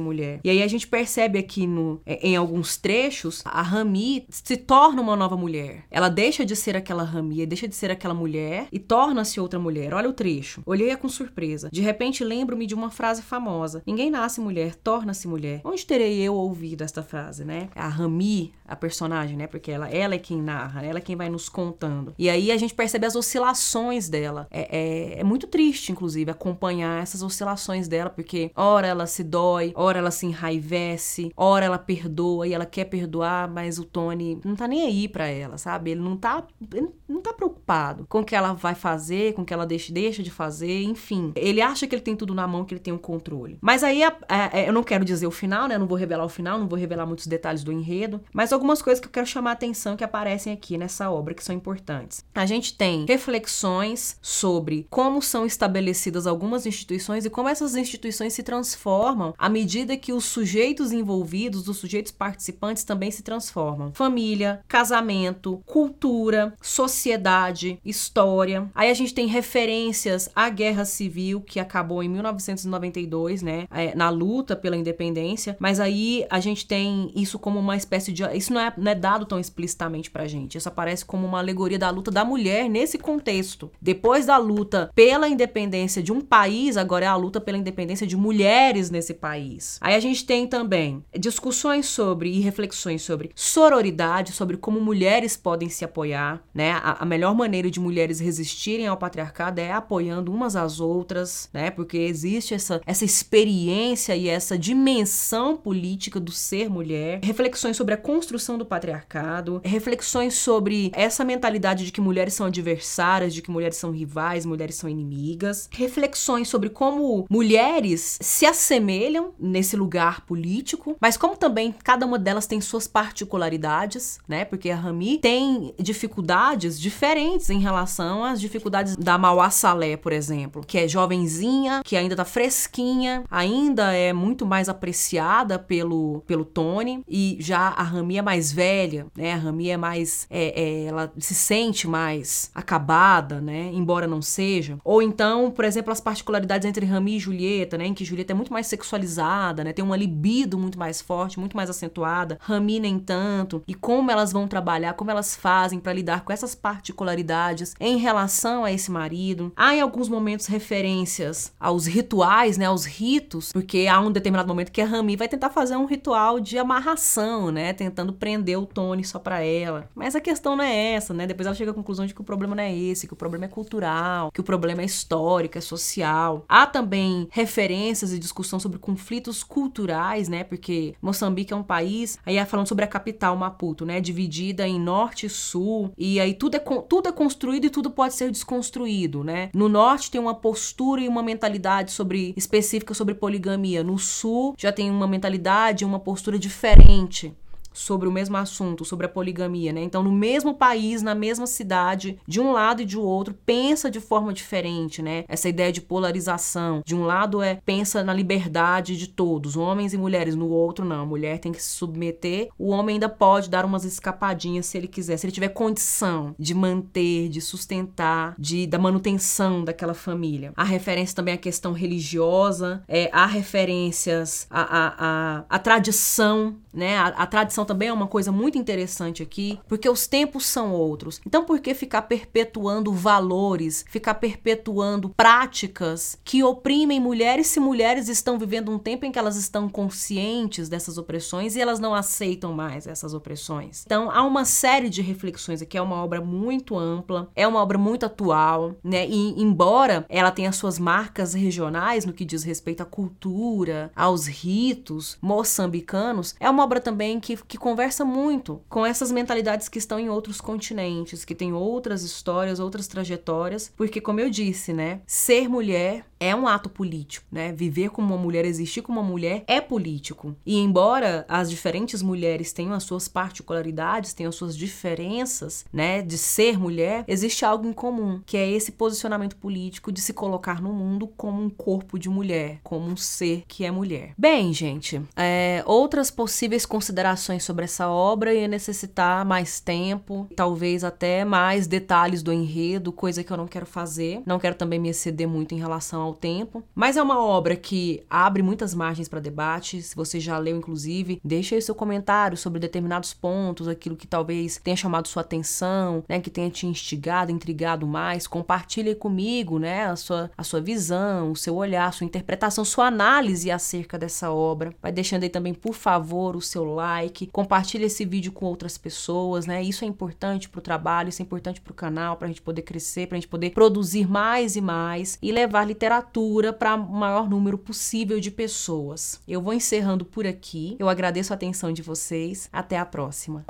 mulher. 0.00 0.40
E 0.44 0.50
aí 0.50 0.62
a 0.62 0.66
gente 0.66 0.86
percebe 0.86 1.38
aqui 1.38 1.66
no, 1.66 2.00
é, 2.04 2.28
em 2.28 2.36
alguns 2.36 2.76
trechos, 2.76 3.42
a 3.44 3.62
Rami 3.62 4.26
se 4.28 4.56
torna 4.56 5.00
uma 5.00 5.16
nova 5.16 5.36
mulher. 5.36 5.84
Ela 5.90 6.08
deixa 6.08 6.44
de 6.44 6.54
ser 6.54 6.76
aquela 6.76 7.02
Rami, 7.02 7.46
deixa 7.46 7.66
de 7.66 7.74
ser 7.74 7.90
aquela 7.90 8.14
mulher 8.14 8.68
e 8.70 8.78
torna-se 8.78 9.40
outra 9.40 9.58
mulher. 9.58 9.94
Olha 9.94 10.08
o 10.08 10.12
trecho. 10.12 10.62
Olhei-a 10.66 10.96
com 10.96 11.08
surpresa. 11.08 11.70
De 11.72 11.80
repente 11.80 12.22
lembro-me 12.22 12.66
de 12.66 12.74
uma 12.74 12.90
frase 12.90 13.22
famosa: 13.22 13.82
Ninguém 13.86 14.10
nasce 14.10 14.40
mulher, 14.40 14.74
torna-se 14.74 15.26
mulher. 15.26 15.60
Onde 15.64 15.86
terei 15.86 16.20
eu 16.20 16.34
ouvido 16.34 16.49
ouvido 16.50 16.82
esta 16.82 17.02
frase, 17.02 17.44
né? 17.44 17.68
A 17.74 17.88
Rami, 17.88 18.52
a 18.66 18.76
personagem, 18.76 19.36
né? 19.36 19.46
Porque 19.46 19.70
ela, 19.70 19.88
ela 19.88 20.14
é 20.14 20.18
quem 20.18 20.40
narra, 20.40 20.84
ela 20.84 20.98
é 20.98 21.02
quem 21.02 21.16
vai 21.16 21.28
nos 21.28 21.48
contando. 21.48 22.14
E 22.18 22.28
aí 22.28 22.50
a 22.50 22.56
gente 22.56 22.74
percebe 22.74 23.06
as 23.06 23.16
oscilações 23.16 24.08
dela. 24.08 24.46
É, 24.50 24.78
é, 24.78 25.20
é 25.20 25.24
muito 25.24 25.46
triste, 25.46 25.92
inclusive, 25.92 26.30
acompanhar 26.30 27.02
essas 27.02 27.22
oscilações 27.22 27.88
dela, 27.88 28.10
porque 28.10 28.50
ora 28.54 28.86
ela 28.86 29.06
se 29.06 29.24
dói, 29.24 29.72
ora 29.74 29.98
ela 29.98 30.10
se 30.10 30.26
enraivece, 30.26 31.32
ora 31.36 31.64
ela 31.64 31.78
perdoa 31.78 32.46
e 32.46 32.52
ela 32.52 32.66
quer 32.66 32.84
perdoar, 32.84 33.48
mas 33.48 33.78
o 33.78 33.84
Tony 33.84 34.40
não 34.44 34.54
tá 34.54 34.68
nem 34.68 34.86
aí 34.86 35.08
para 35.08 35.26
ela, 35.26 35.58
sabe? 35.58 35.92
Ele 35.92 36.00
não 36.00 36.16
tá, 36.16 36.46
ele 36.72 36.88
não 37.08 37.20
tá 37.20 37.32
preocupado 37.32 38.06
com 38.08 38.20
o 38.20 38.24
que 38.24 38.34
ela 38.34 38.52
vai 38.52 38.74
fazer, 38.74 39.34
com 39.34 39.42
o 39.42 39.44
que 39.44 39.54
ela 39.54 39.66
deixa, 39.66 39.92
deixa 39.92 40.22
de 40.22 40.30
fazer, 40.30 40.82
enfim. 40.82 41.32
Ele 41.34 41.60
acha 41.60 41.86
que 41.86 41.94
ele 41.94 42.02
tem 42.02 42.16
tudo 42.16 42.34
na 42.34 42.46
mão, 42.46 42.64
que 42.64 42.74
ele 42.74 42.80
tem 42.80 42.92
o 42.92 42.96
um 42.96 43.00
controle. 43.00 43.58
Mas 43.60 43.82
aí 43.82 44.02
a, 44.02 44.16
a, 44.28 44.56
a, 44.56 44.60
eu 44.60 44.72
não 44.72 44.82
quero 44.82 45.04
dizer 45.04 45.26
o 45.26 45.30
final, 45.30 45.68
né? 45.68 45.74
Eu 45.74 45.80
não 45.80 45.86
vou 45.86 45.98
revelar 45.98 46.24
o 46.24 46.28
final 46.28 46.39
final, 46.40 46.58
não 46.58 46.68
vou 46.68 46.78
revelar 46.78 47.06
muitos 47.06 47.26
detalhes 47.26 47.62
do 47.62 47.70
enredo, 47.70 48.20
mas 48.32 48.52
algumas 48.52 48.80
coisas 48.80 48.98
que 48.98 49.06
eu 49.06 49.12
quero 49.12 49.26
chamar 49.26 49.50
a 49.50 49.52
atenção 49.52 49.96
que 49.96 50.02
aparecem 50.02 50.52
aqui 50.52 50.78
nessa 50.78 51.10
obra 51.10 51.34
que 51.34 51.44
são 51.44 51.54
importantes. 51.54 52.24
A 52.34 52.46
gente 52.46 52.76
tem 52.76 53.04
reflexões 53.06 54.16
sobre 54.22 54.86
como 54.88 55.20
são 55.20 55.44
estabelecidas 55.44 56.26
algumas 56.26 56.64
instituições 56.64 57.24
e 57.24 57.30
como 57.30 57.48
essas 57.48 57.76
instituições 57.76 58.32
se 58.32 58.42
transformam 58.42 59.34
à 59.38 59.48
medida 59.48 59.96
que 59.96 60.12
os 60.12 60.24
sujeitos 60.24 60.92
envolvidos, 60.92 61.68
os 61.68 61.76
sujeitos 61.76 62.12
participantes 62.12 62.84
também 62.84 63.10
se 63.10 63.22
transformam. 63.22 63.92
Família, 63.92 64.60
casamento, 64.66 65.62
cultura, 65.66 66.54
sociedade, 66.62 67.78
história. 67.84 68.70
Aí 68.74 68.90
a 68.90 68.94
gente 68.94 69.12
tem 69.12 69.26
referências 69.26 70.30
à 70.34 70.48
guerra 70.48 70.84
civil 70.84 71.42
que 71.42 71.60
acabou 71.60 72.02
em 72.02 72.08
1992, 72.08 73.42
né, 73.42 73.66
é, 73.70 73.94
na 73.94 74.08
luta 74.08 74.56
pela 74.56 74.76
independência, 74.76 75.56
mas 75.60 75.78
aí 75.78 76.24
a 76.30 76.40
gente 76.40 76.66
tem 76.66 77.10
isso 77.14 77.38
como 77.38 77.58
uma 77.58 77.76
espécie 77.76 78.12
de. 78.12 78.22
Isso 78.36 78.52
não 78.52 78.60
é, 78.60 78.72
não 78.76 78.92
é 78.92 78.94
dado 78.94 79.26
tão 79.26 79.38
explicitamente 79.38 80.10
pra 80.10 80.26
gente. 80.26 80.56
Isso 80.56 80.68
aparece 80.68 81.04
como 81.04 81.26
uma 81.26 81.38
alegoria 81.38 81.78
da 81.78 81.90
luta 81.90 82.10
da 82.10 82.24
mulher 82.24 82.68
nesse 82.68 82.98
contexto. 82.98 83.70
Depois 83.80 84.26
da 84.26 84.36
luta 84.36 84.90
pela 84.94 85.28
independência 85.28 86.02
de 86.02 86.12
um 86.12 86.20
país, 86.20 86.76
agora 86.76 87.04
é 87.04 87.08
a 87.08 87.16
luta 87.16 87.40
pela 87.40 87.58
independência 87.58 88.06
de 88.06 88.16
mulheres 88.16 88.90
nesse 88.90 89.14
país. 89.14 89.78
Aí 89.80 89.94
a 89.94 90.00
gente 90.00 90.24
tem 90.24 90.46
também 90.46 91.04
discussões 91.18 91.86
sobre 91.86 92.30
e 92.30 92.40
reflexões 92.40 93.02
sobre 93.02 93.30
sororidade, 93.34 94.32
sobre 94.32 94.56
como 94.56 94.80
mulheres 94.80 95.36
podem 95.36 95.68
se 95.68 95.84
apoiar, 95.84 96.42
né? 96.54 96.72
A, 96.72 97.02
a 97.02 97.04
melhor 97.04 97.34
maneira 97.34 97.70
de 97.70 97.80
mulheres 97.80 98.20
resistirem 98.20 98.86
ao 98.86 98.96
patriarcado 98.96 99.60
é 99.60 99.72
apoiando 99.72 100.32
umas 100.32 100.54
às 100.54 100.78
outras, 100.78 101.48
né? 101.52 101.70
Porque 101.70 101.98
existe 101.98 102.54
essa, 102.54 102.80
essa 102.86 103.04
experiência 103.04 104.14
e 104.14 104.28
essa 104.28 104.58
dimensão 104.58 105.56
política 105.56 106.19
do 106.20 106.32
ser 106.32 106.68
mulher, 106.68 107.20
reflexões 107.22 107.76
sobre 107.76 107.94
a 107.94 107.96
construção 107.96 108.58
do 108.58 108.66
patriarcado, 108.66 109.60
reflexões 109.64 110.34
sobre 110.34 110.90
essa 110.94 111.24
mentalidade 111.24 111.84
de 111.84 111.92
que 111.92 112.00
mulheres 112.00 112.34
são 112.34 112.46
adversárias, 112.46 113.34
de 113.34 113.42
que 113.42 113.50
mulheres 113.50 113.76
são 113.76 113.90
rivais, 113.90 114.46
mulheres 114.46 114.76
são 114.76 114.88
inimigas, 114.88 115.68
reflexões 115.72 116.48
sobre 116.48 116.68
como 116.68 117.26
mulheres 117.28 118.18
se 118.20 118.46
assemelham 118.46 119.32
nesse 119.38 119.76
lugar 119.76 120.26
político, 120.26 120.96
mas 121.00 121.16
como 121.16 121.36
também 121.36 121.74
cada 121.84 122.06
uma 122.06 122.18
delas 122.18 122.46
tem 122.46 122.60
suas 122.60 122.86
particularidades, 122.86 124.18
né? 124.28 124.44
Porque 124.44 124.70
a 124.70 124.76
Rami 124.76 125.18
tem 125.18 125.74
dificuldades 125.78 126.80
diferentes 126.80 127.50
em 127.50 127.58
relação 127.58 128.24
às 128.24 128.40
dificuldades 128.40 128.96
da 128.96 129.16
Mauá 129.16 129.50
Salé, 129.50 129.96
por 129.96 130.12
exemplo, 130.12 130.62
que 130.66 130.78
é 130.78 130.88
jovenzinha, 130.88 131.82
que 131.84 131.96
ainda 131.96 132.16
tá 132.16 132.24
fresquinha, 132.24 133.24
ainda 133.30 133.92
é 133.92 134.12
muito 134.12 134.44
mais 134.44 134.68
apreciada 134.68 135.58
pelo, 135.58 136.09
pelo 136.26 136.44
Tony, 136.44 137.02
e 137.08 137.36
já 137.40 137.68
a 137.68 137.82
Rami 137.82 138.18
é 138.18 138.22
mais 138.22 138.52
velha, 138.52 139.06
né? 139.16 139.32
A 139.32 139.36
Rami 139.36 139.70
é 139.70 139.76
mais. 139.76 140.26
É, 140.30 140.60
é, 140.60 140.84
ela 140.84 141.12
se 141.18 141.34
sente 141.34 141.86
mais 141.88 142.50
acabada, 142.54 143.40
né? 143.40 143.70
Embora 143.72 144.06
não 144.06 144.22
seja. 144.22 144.78
Ou 144.84 145.02
então, 145.02 145.50
por 145.50 145.64
exemplo, 145.64 145.92
as 145.92 146.00
particularidades 146.00 146.66
entre 146.66 146.86
Rami 146.86 147.16
e 147.16 147.18
Julieta, 147.18 147.78
né? 147.78 147.86
Em 147.86 147.94
que 147.94 148.04
Julieta 148.04 148.32
é 148.32 148.34
muito 148.34 148.52
mais 148.52 148.66
sexualizada, 148.66 149.64
né? 149.64 149.72
Tem 149.72 149.84
uma 149.84 149.96
libido 149.96 150.58
muito 150.58 150.78
mais 150.78 151.00
forte, 151.00 151.38
muito 151.38 151.56
mais 151.56 151.70
acentuada. 151.70 152.38
Rami 152.40 152.80
nem 152.80 152.98
tanto. 152.98 153.62
E 153.66 153.74
como 153.74 154.10
elas 154.10 154.32
vão 154.32 154.48
trabalhar, 154.48 154.94
como 154.94 155.10
elas 155.10 155.36
fazem 155.36 155.78
para 155.78 155.92
lidar 155.92 156.24
com 156.24 156.32
essas 156.32 156.54
particularidades 156.54 157.74
em 157.78 157.96
relação 157.96 158.64
a 158.64 158.72
esse 158.72 158.90
marido. 158.90 159.52
Há 159.56 159.74
em 159.74 159.80
alguns 159.80 160.08
momentos 160.08 160.46
referências 160.46 161.52
aos 161.58 161.86
rituais, 161.86 162.56
né? 162.58 162.66
Aos 162.66 162.84
ritos, 162.84 163.52
porque 163.52 163.86
há 163.90 164.00
um 164.00 164.10
determinado 164.10 164.48
momento 164.48 164.72
que 164.72 164.80
a 164.80 164.86
Rami 164.86 165.16
vai 165.16 165.28
tentar 165.28 165.50
fazer 165.50 165.76
um 165.76 165.86
ritual 165.86 165.99
de 166.42 166.58
amarração, 166.58 167.50
né? 167.50 167.72
Tentando 167.72 168.12
prender 168.12 168.58
o 168.58 168.66
Tony 168.66 169.04
só 169.04 169.18
para 169.18 169.42
ela. 169.42 169.88
Mas 169.94 170.16
a 170.16 170.20
questão 170.20 170.56
não 170.56 170.64
é 170.64 170.92
essa, 170.92 171.14
né? 171.14 171.26
Depois 171.26 171.46
ela 171.46 171.54
chega 171.54 171.70
à 171.70 171.74
conclusão 171.74 172.06
de 172.06 172.14
que 172.14 172.20
o 172.20 172.24
problema 172.24 172.54
não 172.54 172.62
é 172.62 172.74
esse, 172.74 173.06
que 173.06 173.12
o 173.12 173.16
problema 173.16 173.44
é 173.44 173.48
cultural, 173.48 174.30
que 174.32 174.40
o 174.40 174.44
problema 174.44 174.82
é 174.82 174.84
histórico, 174.84 175.58
é 175.58 175.60
social. 175.60 176.44
Há 176.48 176.66
também 176.66 177.28
referências 177.30 178.12
e 178.12 178.18
discussão 178.18 178.58
sobre 178.58 178.78
conflitos 178.78 179.42
culturais, 179.42 180.28
né? 180.28 180.44
Porque 180.44 180.94
Moçambique 181.00 181.52
é 181.52 181.56
um 181.56 181.62
país, 181.62 182.18
aí 182.24 182.36
é 182.36 182.44
falando 182.44 182.66
sobre 182.66 182.84
a 182.84 182.88
capital, 182.88 183.36
Maputo, 183.36 183.84
né? 183.84 184.00
Dividida 184.00 184.66
em 184.66 184.80
norte 184.80 185.26
e 185.26 185.30
sul, 185.30 185.92
e 185.96 186.18
aí 186.20 186.34
tudo 186.34 186.56
é, 186.56 186.60
tudo 186.60 187.08
é 187.08 187.12
construído 187.12 187.66
e 187.66 187.70
tudo 187.70 187.90
pode 187.90 188.14
ser 188.14 188.30
desconstruído, 188.30 189.22
né? 189.22 189.50
No 189.54 189.68
norte 189.68 190.10
tem 190.10 190.20
uma 190.20 190.34
postura 190.34 191.00
e 191.00 191.08
uma 191.08 191.22
mentalidade 191.22 191.92
sobre 191.92 192.34
específica 192.36 192.94
sobre 192.94 193.14
poligamia. 193.14 193.84
No 193.84 193.98
sul 193.98 194.54
já 194.58 194.72
tem 194.72 194.90
uma 194.90 195.06
mentalidade 195.06 195.84
e 195.84 195.86
uma 195.90 196.00
postura 196.00 196.38
diferente 196.38 197.36
sobre 197.72 198.08
o 198.08 198.12
mesmo 198.12 198.36
assunto, 198.36 198.84
sobre 198.84 199.06
a 199.06 199.08
poligamia, 199.08 199.72
né? 199.72 199.82
Então, 199.82 200.02
no 200.02 200.12
mesmo 200.12 200.54
país, 200.54 201.02
na 201.02 201.14
mesma 201.14 201.46
cidade, 201.46 202.18
de 202.26 202.40
um 202.40 202.52
lado 202.52 202.82
e 202.82 202.84
de 202.84 202.98
outro, 202.98 203.34
pensa 203.46 203.90
de 203.90 204.00
forma 204.00 204.32
diferente, 204.32 205.02
né? 205.02 205.24
Essa 205.28 205.48
ideia 205.48 205.72
de 205.72 205.80
polarização. 205.80 206.82
De 206.84 206.94
um 206.94 207.04
lado 207.04 207.42
é 207.42 207.60
pensa 207.64 208.02
na 208.02 208.12
liberdade 208.12 208.96
de 208.96 209.06
todos, 209.06 209.56
homens 209.56 209.92
e 209.94 209.98
mulheres, 209.98 210.34
no 210.34 210.48
outro 210.48 210.84
não, 210.84 211.02
a 211.02 211.06
mulher 211.06 211.38
tem 211.38 211.52
que 211.52 211.62
se 211.62 211.70
submeter. 211.70 212.48
O 212.58 212.70
homem 212.70 212.94
ainda 212.94 213.08
pode 213.08 213.48
dar 213.48 213.64
umas 213.64 213.84
escapadinhas 213.84 214.66
se 214.66 214.78
ele 214.78 214.88
quiser, 214.88 215.16
se 215.16 215.26
ele 215.26 215.32
tiver 215.32 215.48
condição 215.48 216.34
de 216.38 216.54
manter, 216.54 217.28
de 217.28 217.40
sustentar, 217.40 218.34
de 218.38 218.66
da 218.66 218.78
manutenção 218.78 219.64
daquela 219.64 219.94
família. 219.94 220.52
Há 220.56 220.64
referência 220.64 221.14
também 221.14 221.34
à 221.34 221.38
questão 221.38 221.72
religiosa, 221.72 222.82
é, 222.88 223.10
há 223.12 223.26
referências 223.26 224.46
à, 224.50 224.60
à, 224.60 224.94
à, 224.98 225.44
à 225.48 225.58
tradição, 225.58 226.56
né? 226.72 226.96
A, 226.96 227.06
a 227.08 227.26
tradição 227.26 227.59
também 227.64 227.88
é 227.88 227.92
uma 227.92 228.06
coisa 228.06 228.32
muito 228.32 228.58
interessante 228.58 229.22
aqui, 229.22 229.58
porque 229.68 229.88
os 229.88 230.06
tempos 230.06 230.46
são 230.46 230.72
outros. 230.72 231.20
Então, 231.26 231.44
por 231.44 231.60
que 231.60 231.74
ficar 231.74 232.02
perpetuando 232.02 232.92
valores, 232.92 233.84
ficar 233.88 234.14
perpetuando 234.14 235.10
práticas 235.10 236.18
que 236.24 236.42
oprimem 236.42 237.00
mulheres 237.00 237.46
se 237.48 237.60
mulheres 237.60 238.08
estão 238.08 238.38
vivendo 238.38 238.70
um 238.70 238.78
tempo 238.78 239.04
em 239.04 239.12
que 239.12 239.18
elas 239.18 239.36
estão 239.36 239.68
conscientes 239.68 240.68
dessas 240.68 240.98
opressões 240.98 241.56
e 241.56 241.60
elas 241.60 241.78
não 241.78 241.94
aceitam 241.94 242.52
mais 242.52 242.86
essas 242.86 243.14
opressões? 243.14 243.82
Então, 243.84 244.10
há 244.10 244.22
uma 244.22 244.44
série 244.44 244.88
de 244.88 245.02
reflexões 245.02 245.62
aqui, 245.62 245.76
é 245.76 245.82
uma 245.82 246.02
obra 246.02 246.20
muito 246.20 246.78
ampla, 246.78 247.30
é 247.34 247.46
uma 247.46 247.60
obra 247.60 247.78
muito 247.78 248.06
atual, 248.06 248.74
né? 248.82 249.06
E 249.08 249.40
embora 249.40 250.04
ela 250.08 250.30
tenha 250.30 250.52
suas 250.52 250.78
marcas 250.78 251.34
regionais 251.34 252.04
no 252.04 252.12
que 252.12 252.24
diz 252.24 252.42
respeito 252.42 252.82
à 252.82 252.86
cultura, 252.86 253.90
aos 253.94 254.26
ritos 254.26 255.18
moçambicanos, 255.20 256.34
é 256.38 256.48
uma 256.48 256.62
obra 256.62 256.80
também 256.80 257.20
que, 257.20 257.36
que 257.50 257.58
conversa 257.58 258.04
muito 258.04 258.62
com 258.68 258.86
essas 258.86 259.10
mentalidades 259.10 259.68
que 259.68 259.78
estão 259.78 259.98
em 259.98 260.08
outros 260.08 260.40
continentes, 260.40 261.24
que 261.24 261.34
têm 261.34 261.52
outras 261.52 262.04
histórias, 262.04 262.60
outras 262.60 262.86
trajetórias, 262.86 263.72
porque 263.76 264.00
como 264.00 264.20
eu 264.20 264.30
disse, 264.30 264.72
né, 264.72 265.00
ser 265.04 265.48
mulher 265.48 266.04
é 266.20 266.36
um 266.36 266.46
ato 266.46 266.68
político, 266.68 267.26
né? 267.32 267.50
Viver 267.50 267.88
como 267.88 268.14
uma 268.14 268.22
mulher, 268.22 268.44
existir 268.44 268.82
como 268.82 269.00
uma 269.00 269.08
mulher 269.08 269.42
é 269.46 269.58
político. 269.58 270.36
E 270.44 270.58
embora 270.58 271.24
as 271.26 271.48
diferentes 271.48 272.02
mulheres 272.02 272.52
tenham 272.52 272.74
as 272.74 272.84
suas 272.84 273.08
particularidades, 273.08 274.12
tenham 274.12 274.28
as 274.28 274.34
suas 274.34 274.54
diferenças, 274.54 275.64
né, 275.72 276.02
de 276.02 276.18
ser 276.18 276.58
mulher, 276.58 277.04
existe 277.08 277.42
algo 277.42 277.66
em 277.66 277.72
comum, 277.72 278.20
que 278.26 278.36
é 278.36 278.48
esse 278.48 278.72
posicionamento 278.72 279.34
político 279.36 279.90
de 279.90 280.02
se 280.02 280.12
colocar 280.12 280.60
no 280.60 280.74
mundo 280.74 281.08
como 281.16 281.42
um 281.42 281.48
corpo 281.48 281.98
de 281.98 282.10
mulher, 282.10 282.60
como 282.62 282.86
um 282.86 282.96
ser 282.96 283.44
que 283.48 283.64
é 283.64 283.70
mulher. 283.70 284.12
Bem, 284.18 284.52
gente, 284.52 285.00
é, 285.16 285.62
outras 285.64 286.10
possíveis 286.10 286.66
considerações 286.66 287.39
sobre 287.40 287.64
essa 287.64 287.88
obra 287.88 288.34
ia 288.34 288.48
necessitar 288.48 289.24
mais 289.24 289.60
tempo, 289.60 290.28
talvez 290.36 290.84
até 290.84 291.24
mais 291.24 291.66
detalhes 291.66 292.22
do 292.22 292.32
enredo, 292.32 292.92
coisa 292.92 293.24
que 293.24 293.32
eu 293.32 293.36
não 293.36 293.46
quero 293.46 293.66
fazer. 293.66 294.22
Não 294.26 294.38
quero 294.38 294.54
também 294.54 294.78
me 294.78 294.88
exceder 294.88 295.28
muito 295.28 295.54
em 295.54 295.58
relação 295.58 296.02
ao 296.02 296.14
tempo, 296.14 296.62
mas 296.74 296.96
é 296.96 297.02
uma 297.02 297.22
obra 297.22 297.56
que 297.56 298.02
abre 298.08 298.42
muitas 298.42 298.74
margens 298.74 299.08
para 299.08 299.20
debate. 299.20 299.82
Se 299.82 299.96
você 299.96 300.20
já 300.20 300.38
leu, 300.38 300.56
inclusive, 300.56 301.20
deixe 301.24 301.54
aí 301.54 301.62
seu 301.62 301.74
comentário 301.74 302.36
sobre 302.36 302.60
determinados 302.60 303.14
pontos, 303.14 303.68
aquilo 303.68 303.96
que 303.96 304.06
talvez 304.06 304.58
tenha 304.62 304.76
chamado 304.76 305.08
sua 305.08 305.22
atenção, 305.22 306.04
né, 306.08 306.20
que 306.20 306.30
tenha 306.30 306.50
te 306.50 306.66
instigado, 306.66 307.32
intrigado 307.32 307.86
mais. 307.86 308.26
Compartilhe 308.26 308.94
comigo, 308.94 309.58
né, 309.58 309.86
a 309.86 309.96
sua, 309.96 310.30
a 310.36 310.42
sua 310.42 310.60
visão, 310.60 311.32
o 311.32 311.36
seu 311.36 311.56
olhar, 311.56 311.86
a 311.86 311.92
sua 311.92 312.04
interpretação, 312.04 312.64
sua 312.64 312.86
análise 312.86 313.50
acerca 313.50 313.98
dessa 313.98 314.30
obra. 314.30 314.74
Vai 314.82 314.92
deixando 314.92 315.22
aí 315.22 315.28
também, 315.28 315.54
por 315.54 315.74
favor, 315.74 316.36
o 316.36 316.40
seu 316.40 316.64
like, 316.64 317.26
compartilhe 317.32 317.84
esse 317.84 318.04
vídeo 318.04 318.32
com 318.32 318.46
outras 318.46 318.76
pessoas, 318.76 319.46
né? 319.46 319.62
Isso 319.62 319.84
é 319.84 319.88
importante 319.88 320.48
para 320.48 320.58
o 320.58 320.62
trabalho, 320.62 321.08
isso 321.08 321.22
é 321.22 321.24
importante 321.24 321.60
para 321.60 321.72
o 321.72 321.74
canal, 321.74 322.16
para 322.16 322.26
a 322.26 322.28
gente 322.28 322.42
poder 322.42 322.62
crescer, 322.62 323.06
para 323.06 323.16
a 323.16 323.20
gente 323.20 323.28
poder 323.28 323.50
produzir 323.50 324.08
mais 324.08 324.56
e 324.56 324.60
mais 324.60 325.18
e 325.22 325.30
levar 325.32 325.64
literatura 325.64 326.52
para 326.52 326.74
o 326.74 326.92
maior 326.92 327.28
número 327.28 327.58
possível 327.58 328.20
de 328.20 328.30
pessoas. 328.30 329.20
Eu 329.26 329.42
vou 329.42 329.52
encerrando 329.52 330.04
por 330.04 330.26
aqui. 330.26 330.76
Eu 330.78 330.88
agradeço 330.88 331.32
a 331.32 331.36
atenção 331.36 331.72
de 331.72 331.82
vocês. 331.82 332.48
Até 332.52 332.78
a 332.78 332.86
próxima. 332.86 333.44